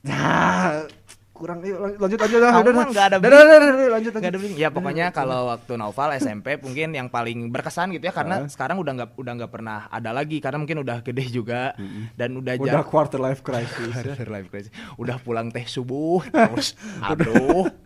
Nah, 0.00 0.86
kurang 1.36 1.60
yuk 1.60 1.76
lan- 1.76 1.98
lanjut 1.98 2.18
lanjut 2.18 2.38
dah, 2.38 2.50
Kamu 2.50 2.62
udah, 2.62 2.72
mah 2.72 2.80
dah. 2.80 2.90
nggak 2.90 3.06
ada 3.06 3.16
dah, 3.16 3.30
dah, 3.30 3.44
dah, 3.44 3.88
lanjut 3.92 4.10
Nggak 4.10 4.32
ada. 4.32 4.38
Ya 4.56 4.68
pokoknya 4.68 5.06
kalau 5.10 5.40
waktu 5.46 5.72
novel 5.76 6.08
SMP 6.16 6.46
mungkin 6.56 6.88
yang 6.90 7.06
paling 7.06 7.52
berkesan 7.52 7.92
gitu 7.92 8.04
ya 8.04 8.12
karena 8.12 8.44
sekarang 8.46 8.76
udah 8.76 8.92
nggak 8.96 9.10
udah 9.14 9.32
nggak 9.36 9.52
pernah 9.52 9.86
ada 9.86 10.10
lagi 10.10 10.40
karena 10.40 10.56
mungkin 10.56 10.80
udah 10.80 10.98
gede 11.00 11.24
juga 11.28 11.76
dan 12.14 12.34
udah 12.34 12.56
Udah 12.56 12.82
quarter 12.82 13.20
life 13.20 13.40
crisis. 13.40 13.92
Quarter 14.02 14.26
life 14.26 14.48
crisis. 14.48 14.72
Udah 14.96 15.20
pulang 15.20 15.52
teh 15.52 15.62
subuh 15.62 16.24
terus 16.32 16.72
aduh. 16.98 17.85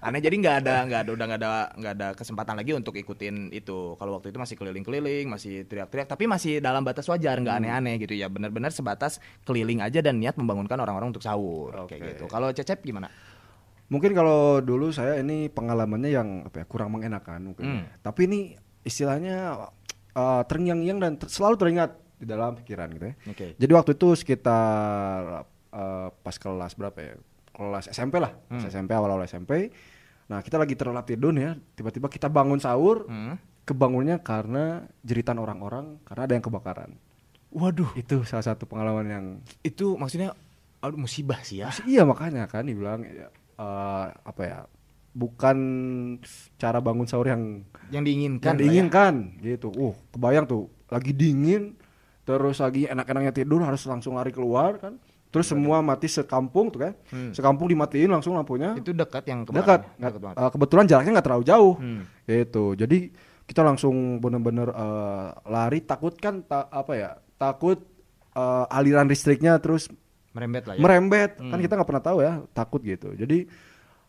Aneh 0.00 0.20
jadi 0.20 0.36
nggak 0.36 0.56
ada 0.62 0.74
nggak 0.84 1.00
ada 1.04 1.10
udah 1.12 1.26
nggak 1.26 1.40
ada 1.40 1.50
nggak 1.76 1.92
ada 1.96 2.08
kesempatan 2.14 2.54
lagi 2.56 2.72
untuk 2.72 2.94
ikutin 2.94 3.50
itu. 3.50 3.94
Kalau 3.94 4.16
waktu 4.16 4.30
itu 4.30 4.38
masih 4.38 4.56
keliling-keliling, 4.56 5.26
masih 5.28 5.64
teriak-teriak, 5.64 6.08
tapi 6.08 6.24
masih 6.24 6.58
dalam 6.58 6.82
batas 6.82 7.04
wajar, 7.06 7.36
nggak 7.36 7.54
Hmm. 7.54 7.62
aneh-aneh 7.66 7.94
gitu 8.00 8.14
ya. 8.14 8.26
Benar-benar 8.26 8.70
sebatas 8.70 9.18
keliling 9.42 9.80
aja 9.80 10.00
dan 10.00 10.18
niat 10.18 10.34
membangunkan 10.34 10.76
orang-orang 10.76 11.12
untuk 11.12 11.22
sahur 11.22 11.72
Oke. 11.84 11.96
kayak 11.96 12.16
gitu. 12.16 12.24
Kalau 12.26 12.50
Cecep 12.50 12.80
gimana? 12.82 13.08
Mungkin 13.90 14.14
kalau 14.14 14.62
dulu 14.62 14.94
saya 14.94 15.18
ini 15.18 15.50
pengalamannya 15.50 16.10
yang 16.14 16.28
apa 16.46 16.62
ya 16.62 16.66
kurang 16.66 16.94
mengenakan 16.94 17.50
mungkin. 17.50 17.64
Hmm. 17.66 17.82
Tapi 18.00 18.20
ini 18.30 18.40
istilahnya 18.80 19.66
uh, 20.14 20.42
terngiang-ngiang 20.46 20.98
dan 21.02 21.12
ter- 21.18 21.26
selalu 21.26 21.58
teringat 21.58 21.90
di 22.16 22.28
dalam 22.28 22.54
pikiran 22.54 22.86
gitu 22.94 23.04
ya. 23.10 23.14
Oke. 23.26 23.46
Jadi 23.58 23.72
waktu 23.74 23.90
itu 23.98 24.08
sekitar 24.14 25.42
uh, 25.74 26.08
pas 26.22 26.36
kelas 26.36 26.72
berapa 26.76 26.98
ya? 27.00 27.14
Kelas 27.50 27.88
SMP 27.88 28.16
lah, 28.16 28.32
Hmm. 28.46 28.62
SMP 28.62 28.90
awal-awal 28.90 29.24
SMP. 29.24 29.68
Nah 30.26 30.40
kita 30.40 30.56
lagi 30.56 30.74
terlelap 30.74 31.04
tidur 31.04 31.32
ya, 31.32 31.54
tiba-tiba 31.74 32.06
kita 32.06 32.26
bangun 32.26 32.56
sahur, 32.56 33.04
Hmm. 33.04 33.34
kebangunnya 33.62 34.18
karena 34.18 34.82
jeritan 35.00 35.36
orang-orang 35.36 35.98
karena 36.02 36.22
ada 36.24 36.34
yang 36.34 36.42
kebakaran. 36.42 36.90
Waduh, 37.50 37.90
Itu 37.94 38.22
salah 38.22 38.42
satu 38.44 38.62
pengalaman 38.64 39.06
yang 39.06 39.24
itu 39.60 39.94
maksudnya 39.94 40.34
aduh 40.78 40.96
musibah 40.96 41.42
sih 41.42 41.60
ya. 41.60 41.68
iya 41.84 42.02
makanya 42.02 42.46
kan 42.46 42.62
dibilang 42.62 43.02
ya, 43.02 43.26
eh, 43.58 44.06
apa 44.16 44.42
ya 44.42 44.58
bukan 45.10 45.58
cara 46.56 46.78
bangun 46.78 47.04
sahur 47.04 47.26
yang 47.26 47.66
Yang 47.90 48.04
diinginkan. 48.06 48.46
yang 48.46 48.56
ya. 48.56 48.62
diinginkan 48.62 49.14
gitu. 49.42 49.68
Uh, 49.72 49.94
kebayang 50.10 50.46
tuh 50.46 50.70
lagi 50.86 51.10
dingin 51.10 51.74
terus 52.22 52.62
lagi 52.62 52.86
enak-enaknya 52.86 53.34
tidur 53.34 53.58
harus 53.60 53.82
langsung 53.84 54.14
lari 54.14 54.30
keluar 54.30 54.78
kan. 54.78 55.02
Terus 55.30 55.46
semua 55.46 55.78
mati 55.78 56.06
sekampung 56.06 56.68
tuh 56.68 56.80
kan. 56.84 56.92
Hmm. 57.08 57.30
Sekampung 57.30 57.66
dimatiin 57.66 58.10
langsung 58.10 58.34
lampunya. 58.34 58.74
Itu 58.74 58.90
dekat 58.90 59.24
yang 59.24 59.46
dekat. 59.46 59.86
Dekat 59.94 60.34
eh, 60.34 60.50
kebetulan 60.50 60.84
jaraknya 60.84 61.12
nggak 61.14 61.26
terlalu 61.26 61.44
jauh. 61.46 61.74
Hmm. 61.78 62.02
Gitu. 62.24 62.74
Jadi 62.74 62.98
kita 63.46 63.62
langsung 63.62 64.18
bener-bener 64.18 64.68
eh, 64.68 65.26
lari 65.46 65.80
takut 65.80 66.14
kan 66.14 66.42
ta- 66.42 66.66
apa 66.66 66.92
ya? 66.92 67.10
Takut 67.34 67.78
eh, 68.30 68.64
aliran 68.68 69.06
listriknya 69.06 69.58
terus 69.58 69.86
Merembet 70.30 70.62
lah 70.62 70.74
ya. 70.74 70.80
merembet 70.80 71.30
kan 71.36 71.58
Hmm. 71.58 71.58
kita 71.58 71.74
nggak 71.74 71.88
pernah 71.90 72.04
tahu 72.06 72.18
ya 72.22 72.38
takut 72.54 72.78
gitu 72.86 73.10
jadi 73.18 73.50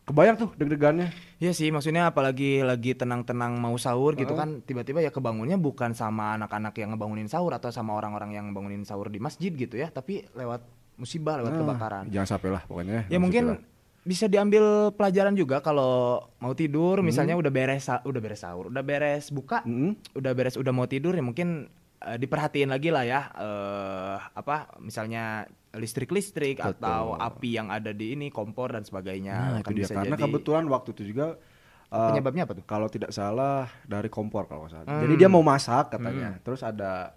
kebayang 0.06 0.38
tuh 0.38 0.54
deg-degannya 0.54 1.10
Iya 1.38 1.50
sih, 1.50 1.74
maksudnya 1.74 2.06
apalagi 2.06 2.62
lagi 2.62 2.94
tenang-tenang 2.94 3.58
mau 3.58 3.74
sahur 3.74 4.14
gitu 4.14 4.30
kan, 4.34 4.62
tiba-tiba 4.62 5.02
ya 5.02 5.10
kebangunnya 5.10 5.58
bukan 5.58 5.90
sama 5.90 6.38
anak-anak 6.38 6.78
yang 6.78 6.94
ngebangunin 6.94 7.26
sahur 7.26 7.50
atau 7.50 7.74
sama 7.74 7.98
orang-orang 7.98 8.30
yang 8.30 8.46
bangunin 8.54 8.86
sahur 8.86 9.10
di 9.10 9.18
masjid 9.18 9.50
gitu 9.50 9.74
ya, 9.74 9.90
tapi 9.90 10.22
lewat 10.38 10.62
musibah, 11.02 11.34
lewat 11.36 11.50
Nah, 11.50 11.60
kebakaran. 11.60 12.04
jangan 12.08 12.28
sampai 12.30 12.48
lah 12.50 12.62
pokoknya 12.62 13.06
Ya 13.06 13.18
mungkin 13.18 13.58
bisa 14.02 14.26
diambil 14.26 14.62
pelajaran 14.90 15.34
juga 15.34 15.58
kalau 15.58 16.18
mau 16.36 16.50
tidur, 16.52 17.02
misalnya 17.02 17.34
udah 17.34 17.50
beres 17.50 17.86
udah 17.86 18.20
beres 18.20 18.40
sahur, 18.40 18.66
udah 18.66 18.80
beres 18.80 19.28
buka, 19.28 19.62
Mm. 19.62 19.94
udah 20.12 20.32
beres 20.32 20.54
udah 20.54 20.70
mau 20.70 20.86
tidur 20.86 21.12
ya 21.12 21.20
mungkin 21.20 21.70
eh, 22.00 22.16
diperhatiin 22.16 22.66
lagi 22.68 22.88
lah 22.88 23.02
ya 23.04 23.20
eh 23.32 24.16
apa 24.32 24.74
misalnya 24.78 25.46
listrik-listrik 25.72 26.58
atau 26.58 27.14
api 27.16 27.54
yang 27.54 27.68
ada 27.68 27.90
di 27.90 28.12
ini 28.12 28.28
kompor 28.28 28.70
dan 28.70 28.82
sebagainya 28.82 29.34
nah 29.34 29.60
kan 29.60 29.70
itu 29.70 29.72
dia 29.72 29.84
bisa 29.84 29.94
karena 29.96 30.14
jadi 30.14 30.24
kebetulan 30.24 30.64
waktu 30.66 30.88
itu 30.92 31.02
juga 31.06 31.26
uh, 31.88 32.08
penyebabnya 32.08 32.42
apa 32.44 32.52
tuh? 32.54 32.64
kalau 32.64 32.86
tidak 32.86 33.08
salah 33.10 33.70
dari 33.84 34.08
kompor 34.08 34.44
kalau 34.44 34.66
nggak 34.66 34.72
salah 34.74 34.84
Hmm. 34.84 35.00
jadi 35.00 35.14
dia 35.16 35.28
mau 35.28 35.40
masak 35.40 35.90
katanya 35.90 36.36
terus 36.40 36.60
ada 36.60 37.14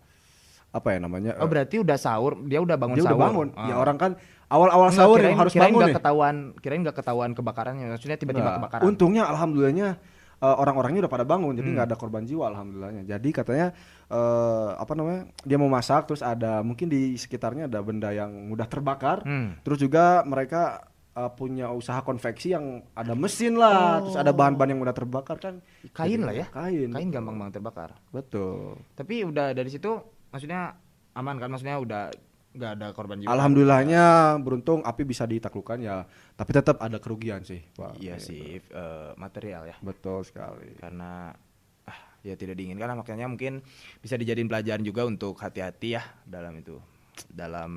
apa 0.75 0.87
ya 0.91 0.99
namanya 0.99 1.31
Oh 1.39 1.47
berarti 1.47 1.79
udah 1.79 1.95
sahur, 1.95 2.35
dia 2.43 2.59
udah 2.59 2.75
bangun 2.75 2.95
dia 2.95 3.03
sahur. 3.03 3.15
udah 3.15 3.23
bangun 3.23 3.47
Ah. 3.55 3.65
ya 3.65 3.75
orang 3.77 3.95
kan 3.95 4.11
awal-awal 4.45 4.91
sahur 4.91 5.17
kirain- 5.17 5.31
yang 5.31 5.39
harus 5.39 5.53
kirain 5.53 5.65
bangun 5.65 5.79
nggak 5.79 5.89
nih 5.89 5.97
ketahuan, 5.97 6.35
kirain 6.59 6.81
nggak 6.83 6.97
ketahuan 6.97 7.31
kebakarannya, 7.31 7.85
maksudnya 7.89 8.17
tiba-tiba 8.17 8.43
Nggak. 8.45 8.57
kebakaran. 8.59 8.83
Untungnya 8.85 9.23
alhamdulillahnya 9.25 9.89
eh, 10.35 10.51
orang-orangnya 10.53 10.99
udah 11.01 11.13
pada 11.13 11.23
bangun, 11.23 11.55
jadi 11.55 11.63
Hmm. 11.63 11.73
nggak 11.73 11.87
ada 11.87 11.97
korban 11.97 12.23
jiwa 12.23 12.43
alhamdulillahnya. 12.45 13.03
Jadi 13.05 13.29
katanya 13.31 13.67
eh, 14.05 14.69
apa 14.75 14.93
namanya 14.93 15.31
dia 15.41 15.55
mau 15.55 15.65
masak, 15.67 16.05
terus 16.05 16.19
ada 16.19 16.59
mungkin 16.59 16.85
di 16.85 17.15
sekitarnya 17.15 17.65
ada 17.65 17.79
benda 17.79 18.11
yang 18.11 18.29
mudah 18.45 18.65
terbakar, 18.65 19.23
Hmm. 19.23 19.55
terus 19.61 19.79
juga 19.79 20.21
mereka 20.23 20.83
eh, 21.13 21.31
punya 21.31 21.71
usaha 21.71 22.03
konveksi 22.03 22.51
yang 22.51 22.83
ada 22.91 23.15
mesin 23.15 23.55
lah, 23.55 24.03
terus 24.03 24.19
ada 24.19 24.29
bahan-bahan 24.29 24.69
yang 24.69 24.83
mudah 24.83 24.91
terbakar 24.91 25.39
kan. 25.39 25.63
Kain 25.89 26.11
Jadi, 26.11 26.21
lah 26.21 26.35
ya. 26.35 26.45
Kain. 26.51 26.91
Kain 26.91 27.07
gampang 27.09 27.35
banget 27.37 27.53
terbakar. 27.55 27.95
Betul. 28.11 28.83
Tapi 28.91 29.23
udah 29.23 29.49
dari 29.49 29.71
situ, 29.71 29.95
maksudnya 30.35 30.75
aman 31.15 31.39
kan? 31.39 31.47
Maksudnya 31.47 31.79
udah 31.79 32.03
nggak 32.51 32.71
ada 32.75 32.87
korban 32.91 33.19
jiwa. 33.19 33.31
Alhamdulillahnya 33.31 34.03
beruntung 34.39 34.79
api 34.79 35.03
bisa 35.03 35.23
ditaklukkan 35.23 35.79
ya, 35.79 36.03
tapi 36.35 36.51
tetap 36.51 36.79
ada 36.79 36.99
kerugian 36.99 37.43
sih, 37.43 37.63
Pak. 37.71 37.99
Iya 37.99 38.15
Gitu. 38.15 38.27
sih, 38.31 38.43
eh, 38.59 39.11
material 39.15 39.67
ya. 39.67 39.75
Betul 39.79 40.23
sekali. 40.23 40.71
Karena 40.75 41.35
ah, 41.83 41.99
ya 42.19 42.35
tidak 42.35 42.55
diinginkan 42.55 42.95
makanya 42.95 43.27
mungkin 43.27 43.59
bisa 43.99 44.15
dijadiin 44.15 44.47
pelajaran 44.47 44.83
juga 44.83 45.03
untuk 45.03 45.35
hati-hati 45.35 45.99
ya 45.99 46.03
dalam 46.23 46.55
itu, 46.55 46.79
dalam 47.27 47.71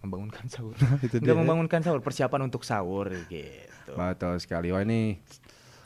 membangunkan 0.00 0.48
sahur. 0.48 0.72
Itu 1.06 1.20
dia. 1.20 1.36
membangunkan 1.36 1.84
sahur, 1.84 2.00
persiapan 2.00 2.48
untuk 2.48 2.64
sahur 2.64 3.12
gitu. 3.28 3.92
Betul 3.92 4.40
sekali. 4.40 4.72
Wah 4.72 4.80
ini 4.80 5.20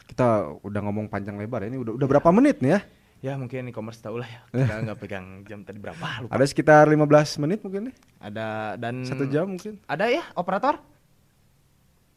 kita 0.07 0.57
udah 0.63 0.81
ngomong 0.87 1.11
panjang 1.11 1.35
lebar 1.37 1.67
ya. 1.67 1.75
Ini 1.75 1.79
udah 1.83 1.93
udah 1.99 2.07
berapa 2.07 2.31
menit 2.31 2.63
nih 2.63 2.71
ya? 2.71 2.81
Ya 3.27 3.35
mungkin 3.35 3.67
e-commerce 3.67 3.99
tahu 3.99 4.23
lah 4.23 4.29
ya. 4.31 4.41
Kita 4.55 4.87
nggak 4.87 4.99
pegang 5.03 5.43
jam 5.51 5.67
tadi 5.67 5.83
berapa 5.83 5.99
lupa. 5.99 6.31
Ada 6.31 6.47
sekitar 6.47 6.87
15 6.87 7.43
menit 7.43 7.59
mungkin 7.67 7.91
nih. 7.91 7.95
Ada 8.23 8.79
dan 8.79 9.03
Satu 9.03 9.27
jam 9.27 9.51
mungkin. 9.51 9.83
Ada 9.91 10.15
ya 10.15 10.23
operator? 10.39 10.79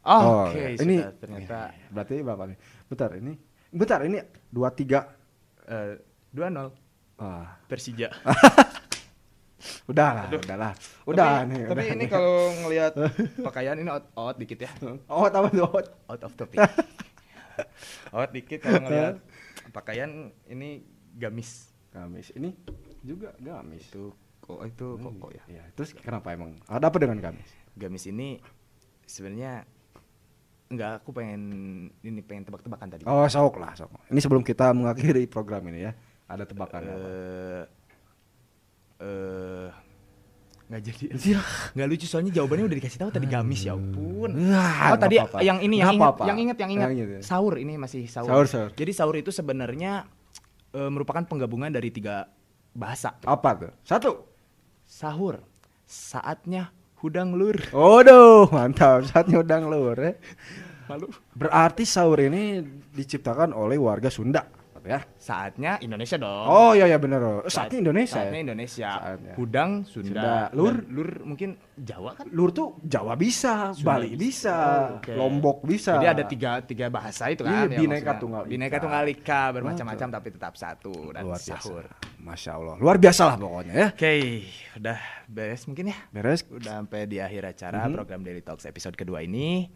Oh, 0.06 0.46
Oke, 0.46 0.62
iya. 0.62 0.78
sudah 0.78 0.86
ini 0.86 0.98
ternyata 1.18 1.58
berarti 1.90 2.16
berapa 2.22 2.44
nih? 2.46 2.58
Bentar 2.86 3.10
ini. 3.18 3.34
Bentar 3.74 4.00
ini 4.06 4.18
23 4.54 5.66
eh, 5.66 5.94
dua 6.30 6.48
nol 6.54 6.70
Persija. 7.66 8.14
udah 9.92 10.10
lah, 10.14 10.26
udah 10.30 10.58
lah. 10.62 10.74
Udah 11.10 11.42
tapi, 11.42 11.50
nih. 11.50 11.62
Tapi 11.66 11.74
udah 11.74 11.86
ini 11.98 12.06
kalau 12.06 12.38
ngelihat 12.64 12.94
pakaian 13.50 13.76
ini 13.82 13.90
out, 13.90 14.06
out 14.14 14.38
dikit 14.38 14.62
ya. 14.62 14.72
Oh, 15.10 15.26
apa 15.26 15.50
tuh? 15.50 15.66
Oh, 15.66 15.82
Out 16.14 16.22
of 16.22 16.38
topic. 16.38 16.62
out 18.14 18.30
dikit 18.30 18.62
kalau 18.62 18.86
ngelihat 18.86 19.18
pakaian 19.74 20.30
ini 20.46 20.99
gamis. 21.20 21.70
Gamis. 21.92 22.32
Ini 22.32 22.50
juga 23.04 23.36
gamis. 23.44 23.84
Itu 23.92 24.16
kok 24.40 24.64
itu 24.66 24.88
koko 24.98 25.28
ya. 25.30 25.44
Iya, 25.52 25.64
terus 25.76 25.92
kenapa 25.94 26.32
emang? 26.34 26.56
Ada 26.66 26.90
apa 26.90 26.98
dengan 26.98 27.20
gamis? 27.20 27.50
Gamis 27.76 28.08
ini 28.08 28.40
sebenarnya 29.06 29.68
enggak 30.70 31.02
aku 31.02 31.10
pengen 31.12 31.42
ini 32.06 32.22
pengen 32.24 32.48
tebak-tebakan 32.48 32.88
tadi. 32.94 33.04
Oh, 33.06 33.26
sok 33.28 33.60
lah, 33.60 33.74
sok. 33.76 33.90
Ini 34.10 34.20
sebelum 34.22 34.42
kita 34.46 34.72
mengakhiri 34.72 35.26
program 35.28 35.68
ini 35.70 35.86
ya. 35.86 35.92
Ada 36.30 36.46
tebakan 36.46 36.82
apa? 36.86 36.94
eh 36.94 37.64
eh 39.02 39.70
nggak 40.70 40.82
jadi. 40.86 41.04
Iya. 41.18 41.42
Nggak 41.74 41.88
lucu 41.90 42.06
soalnya 42.06 42.32
jawabannya 42.38 42.66
udah 42.70 42.78
dikasih 42.78 43.00
tahu 43.02 43.10
tadi 43.10 43.26
gamis 43.26 43.66
ya 43.66 43.74
ampun. 43.74 44.30
Oh 44.38 44.98
tadi 45.02 45.18
apa-apa. 45.18 45.42
yang 45.42 45.58
ini 45.66 45.82
yang 45.82 45.98
ingat, 45.98 46.22
yang 46.22 46.38
ingat, 46.38 46.58
yang 46.62 46.72
ingat. 46.78 46.86
Yang 46.86 46.94
ingat 46.94 47.10
ya. 47.10 47.22
Sahur 47.26 47.58
ini 47.58 47.74
masih 47.82 48.06
sahur. 48.06 48.30
Sahur, 48.30 48.46
sahur. 48.46 48.70
Jadi 48.78 48.92
sahur 48.94 49.16
itu 49.18 49.34
sebenarnya 49.34 50.06
eh, 50.74 50.90
merupakan 50.90 51.24
penggabungan 51.26 51.72
dari 51.74 51.90
tiga 51.90 52.30
bahasa. 52.74 53.18
Apa 53.26 53.50
tuh? 53.58 53.72
Satu. 53.86 54.12
Sahur, 54.90 55.38
saatnya 55.86 56.74
hudang 57.00 57.38
lur. 57.38 57.56
Waduh, 57.72 58.50
mantap. 58.50 59.06
Saatnya 59.06 59.40
udah 59.46 59.58
ngelur 59.62 59.98
ya. 59.98 60.14
Malu. 60.90 61.08
Berarti 61.38 61.86
sahur 61.86 62.18
ini 62.18 62.66
diciptakan 62.98 63.54
oleh 63.54 63.78
warga 63.78 64.10
Sunda, 64.10 64.50
ya? 64.84 65.00
Saatnya 65.16 65.80
Indonesia 65.80 66.16
dong. 66.16 66.46
Oh 66.46 66.72
iya 66.72 66.86
iya 66.86 66.96
benar. 66.96 67.44
Saatnya 67.46 67.80
Indonesia. 67.82 68.20
Saatnya 68.20 68.40
ya? 68.40 68.46
Indonesia. 68.46 68.90
Saatnya. 68.94 69.34
Hudang 69.36 69.72
Sunda. 69.84 70.08
Sunda. 70.08 70.34
Lur? 70.52 70.76
Dan 70.76 70.92
lur 70.92 71.10
mungkin 71.24 71.50
Jawa 71.74 72.12
kan? 72.14 72.26
Lur 72.30 72.50
tuh 72.52 72.76
Jawa 72.82 73.16
bisa, 73.16 73.72
Bali 73.80 74.14
bisa, 74.14 74.56
Oh, 74.56 75.00
oke. 75.00 75.12
Lombok 75.16 75.58
bisa. 75.64 75.96
Jadi 75.96 76.08
ada 76.08 76.24
tiga 76.24 76.52
tiga 76.62 76.88
bahasa 76.88 77.28
itu 77.28 77.44
Iya, 77.44 77.66
kan. 77.66 77.72
ya 77.72 77.80
Bineka. 77.80 78.12
Tunggal. 78.20 78.44
Bineka 78.46 78.78
tunggal 78.78 79.06
ika 79.08 79.42
bermacam-macam 79.52 80.08
tapi 80.12 80.28
tetap 80.30 80.54
satu 80.54 81.12
dan 81.12 81.24
luar 81.24 81.40
biasa. 81.40 81.56
sahur. 81.58 81.86
Masya 82.20 82.52
Allah, 82.54 82.76
luar 82.76 83.00
biasa 83.00 83.22
lah 83.26 83.36
pokoknya 83.36 83.74
ya. 83.74 83.88
Oke, 83.96 84.12
udah 84.76 85.00
beres 85.26 85.64
mungkin 85.66 85.88
ya. 85.88 85.98
Beres. 86.12 86.44
Udah 86.46 86.84
sampai 86.84 87.08
di 87.08 87.18
akhir 87.18 87.48
acara 87.48 87.88
Mhm. 87.88 87.96
program 87.96 88.20
Daily 88.22 88.44
Talks 88.44 88.68
episode 88.68 88.94
kedua 88.94 89.24
ini. 89.24 89.72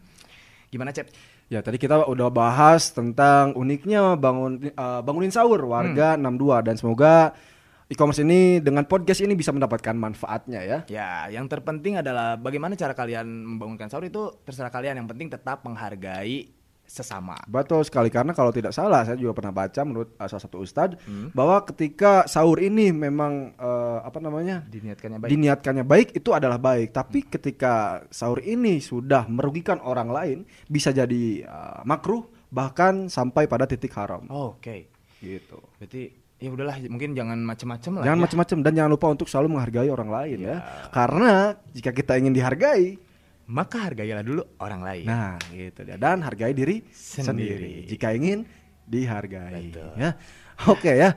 Gimana, 0.68 0.92
Cep? 0.92 1.08
Ya 1.52 1.60
tadi 1.60 1.76
kita 1.76 2.08
udah 2.08 2.28
bahas 2.32 2.90
tentang 2.90 3.52
uniknya 3.54 4.16
bangun 4.16 4.72
eh, 4.72 5.00
bangunin 5.04 5.30
sahur 5.30 5.60
warga 5.68 6.16
62 6.16 6.66
dan 6.66 6.74
semoga 6.80 7.14
e-commerce 7.92 8.24
ini 8.24 8.64
dengan 8.64 8.88
podcast 8.88 9.20
ini 9.20 9.36
bisa 9.36 9.52
mendapatkan 9.52 9.92
manfaatnya 9.92 10.60
ya. 10.64 10.78
Ya, 10.88 11.10
yang 11.28 11.46
terpenting 11.52 12.00
adalah 12.00 12.40
bagaimana 12.40 12.74
cara 12.80 12.96
kalian 12.96 13.28
membangunkan 13.28 13.92
sahur 13.92 14.08
itu 14.08 14.32
terserah 14.42 14.72
kalian. 14.72 15.04
Yang 15.04 15.08
penting 15.12 15.28
tetap 15.28 15.60
menghargai 15.68 16.48
sesama. 16.84 17.34
Betul 17.44 17.82
sekali 17.82 18.08
karena 18.08 18.30
kalau 18.30 18.48
tidak 18.48 18.70
salah 18.70 19.02
saya 19.02 19.16
juga 19.16 19.34
pernah 19.34 19.50
baca 19.50 19.80
menurut 19.82 20.14
uh, 20.14 20.26
salah 20.26 20.42
satu 20.42 20.60
ustadz 20.60 20.96
Hmm. 21.04 21.28
bahwa 21.30 21.58
ketika 21.64 22.24
sahur 22.24 22.56
ini 22.58 22.88
memang 22.88 23.56
uh, 23.56 24.00
apa 24.00 24.18
namanya 24.18 24.62
Diniatkannya 24.64 25.18
baik. 25.18 25.30
diniatkannya 25.30 25.84
baik 25.84 26.08
itu 26.12 26.30
adalah 26.30 26.56
baik 26.56 26.90
tapi 26.90 27.24
ketika 27.24 27.72
sahur 28.08 28.38
ini 28.38 28.78
sudah 28.78 29.26
merugikan 29.26 29.80
orang 29.80 30.08
lain 30.08 30.38
bisa 30.64 30.88
jadi 30.88 31.44
uh, 31.44 31.80
makruh 31.82 32.22
bahkan 32.48 33.08
sampai 33.08 33.44
pada 33.44 33.64
titik 33.64 33.90
haram 33.92 34.24
Oh, 34.28 34.54
Oke. 34.54 34.86
gitu. 35.18 35.58
Berarti 35.76 36.02
ya 36.34 36.50
udahlah 36.50 36.76
mungkin 36.86 37.12
jangan 37.12 37.40
macem-macem 37.40 37.90
lah. 37.96 38.04
Jangan 38.04 38.20
ya. 38.20 38.24
macam-macam 38.24 38.56
dan 38.60 38.72
jangan 38.74 38.92
lupa 38.92 39.06
untuk 39.08 39.26
selalu 39.26 39.48
menghargai 39.50 39.88
orang 39.88 40.10
lain 40.12 40.38
ya. 40.38 40.48
Ya. 40.50 40.56
Karena 40.92 41.32
jika 41.72 41.90
kita 41.90 42.12
ingin 42.14 42.30
dihargai, 42.30 43.00
Maka 43.44 43.92
hargailah 43.92 44.24
dulu 44.24 44.40
orang 44.56 44.80
lain. 44.80 45.04
nah 45.04 45.36
gitu 45.52 45.84
dia 45.84 46.00
dan 46.00 46.24
hargai 46.24 46.56
diri 46.56 46.80
Sendiri. 46.88 47.24
sendiri. 47.28 47.72
Jika 47.88 48.16
ingin 48.16 48.48
dihargai 48.88 49.68
Betul. 49.68 49.92
ya. 50.00 50.10
Oke 50.68 50.92
ya. 50.96 51.10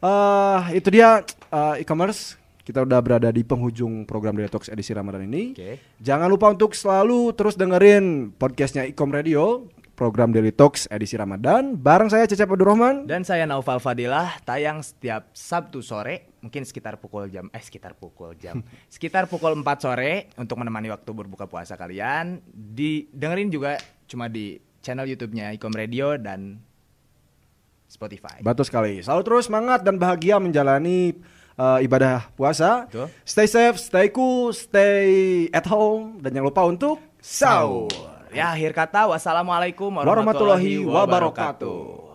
Eh 0.00 0.60
itu 0.80 0.88
dia 0.88 1.20
eh, 1.52 1.74
e-commerce. 1.84 2.36
Kita 2.66 2.82
udah 2.82 2.98
berada 2.98 3.30
di 3.30 3.46
penghujung 3.46 4.02
program 4.10 4.34
Talks 4.50 4.66
edisi 4.66 4.90
Ramadan 4.90 5.22
ini. 5.22 5.54
Oke. 5.54 5.78
Jangan 6.02 6.26
lupa 6.26 6.50
untuk 6.50 6.74
selalu 6.74 7.30
terus 7.38 7.54
dengerin 7.54 8.34
podcastnya 8.34 8.82
Ecom 8.82 9.06
Radio, 9.14 9.70
program 9.94 10.34
Daily 10.34 10.50
Talks 10.50 10.90
edisi 10.90 11.14
Ramadan. 11.14 11.78
Bareng 11.78 12.10
saya 12.10 12.26
Cecep 12.26 12.50
Abdurrahman. 12.50 13.06
Dan 13.06 13.22
saya 13.22 13.46
Naufal 13.46 13.78
Fadilah 13.78 14.34
tayang 14.42 14.82
setiap 14.82 15.30
Sabtu 15.30 15.78
sore 15.78 16.35
mungkin 16.46 16.62
sekitar 16.62 17.02
pukul 17.02 17.26
jam 17.26 17.50
eh 17.50 17.58
sekitar 17.58 17.98
pukul 17.98 18.38
jam 18.38 18.62
sekitar 18.94 19.26
pukul 19.26 19.58
4 19.58 19.66
sore 19.82 20.30
untuk 20.38 20.62
menemani 20.62 20.94
waktu 20.94 21.10
berbuka 21.10 21.50
puasa 21.50 21.74
kalian. 21.74 22.38
Di 22.54 23.10
dengerin 23.10 23.50
juga 23.50 23.74
cuma 24.06 24.30
di 24.30 24.62
channel 24.78 25.10
YouTube-nya 25.10 25.50
Ikom 25.58 25.74
Radio 25.74 26.14
dan 26.14 26.62
Spotify. 27.90 28.38
Betul 28.46 28.64
sekali. 28.66 29.02
Selalu 29.02 29.22
terus 29.26 29.50
semangat 29.50 29.82
dan 29.82 29.98
bahagia 29.98 30.38
menjalani 30.38 31.18
uh, 31.58 31.82
ibadah 31.82 32.30
puasa. 32.38 32.86
Betul. 32.86 33.10
Stay 33.26 33.48
safe, 33.50 33.78
stay 33.82 34.06
cool, 34.14 34.54
stay 34.54 35.46
at 35.50 35.66
home 35.66 36.22
dan 36.22 36.30
jangan 36.30 36.46
lupa 36.46 36.62
untuk 36.62 37.02
Sahur. 37.18 37.90
Ya 38.30 38.54
akhir 38.54 38.70
kata 38.70 39.10
wassalamualaikum 39.10 39.90
warahmatullahi 39.90 40.78
warahmatullahi 40.78 40.94
wabarakatuh. 40.94 41.74
wabarakatuh. 41.74 42.05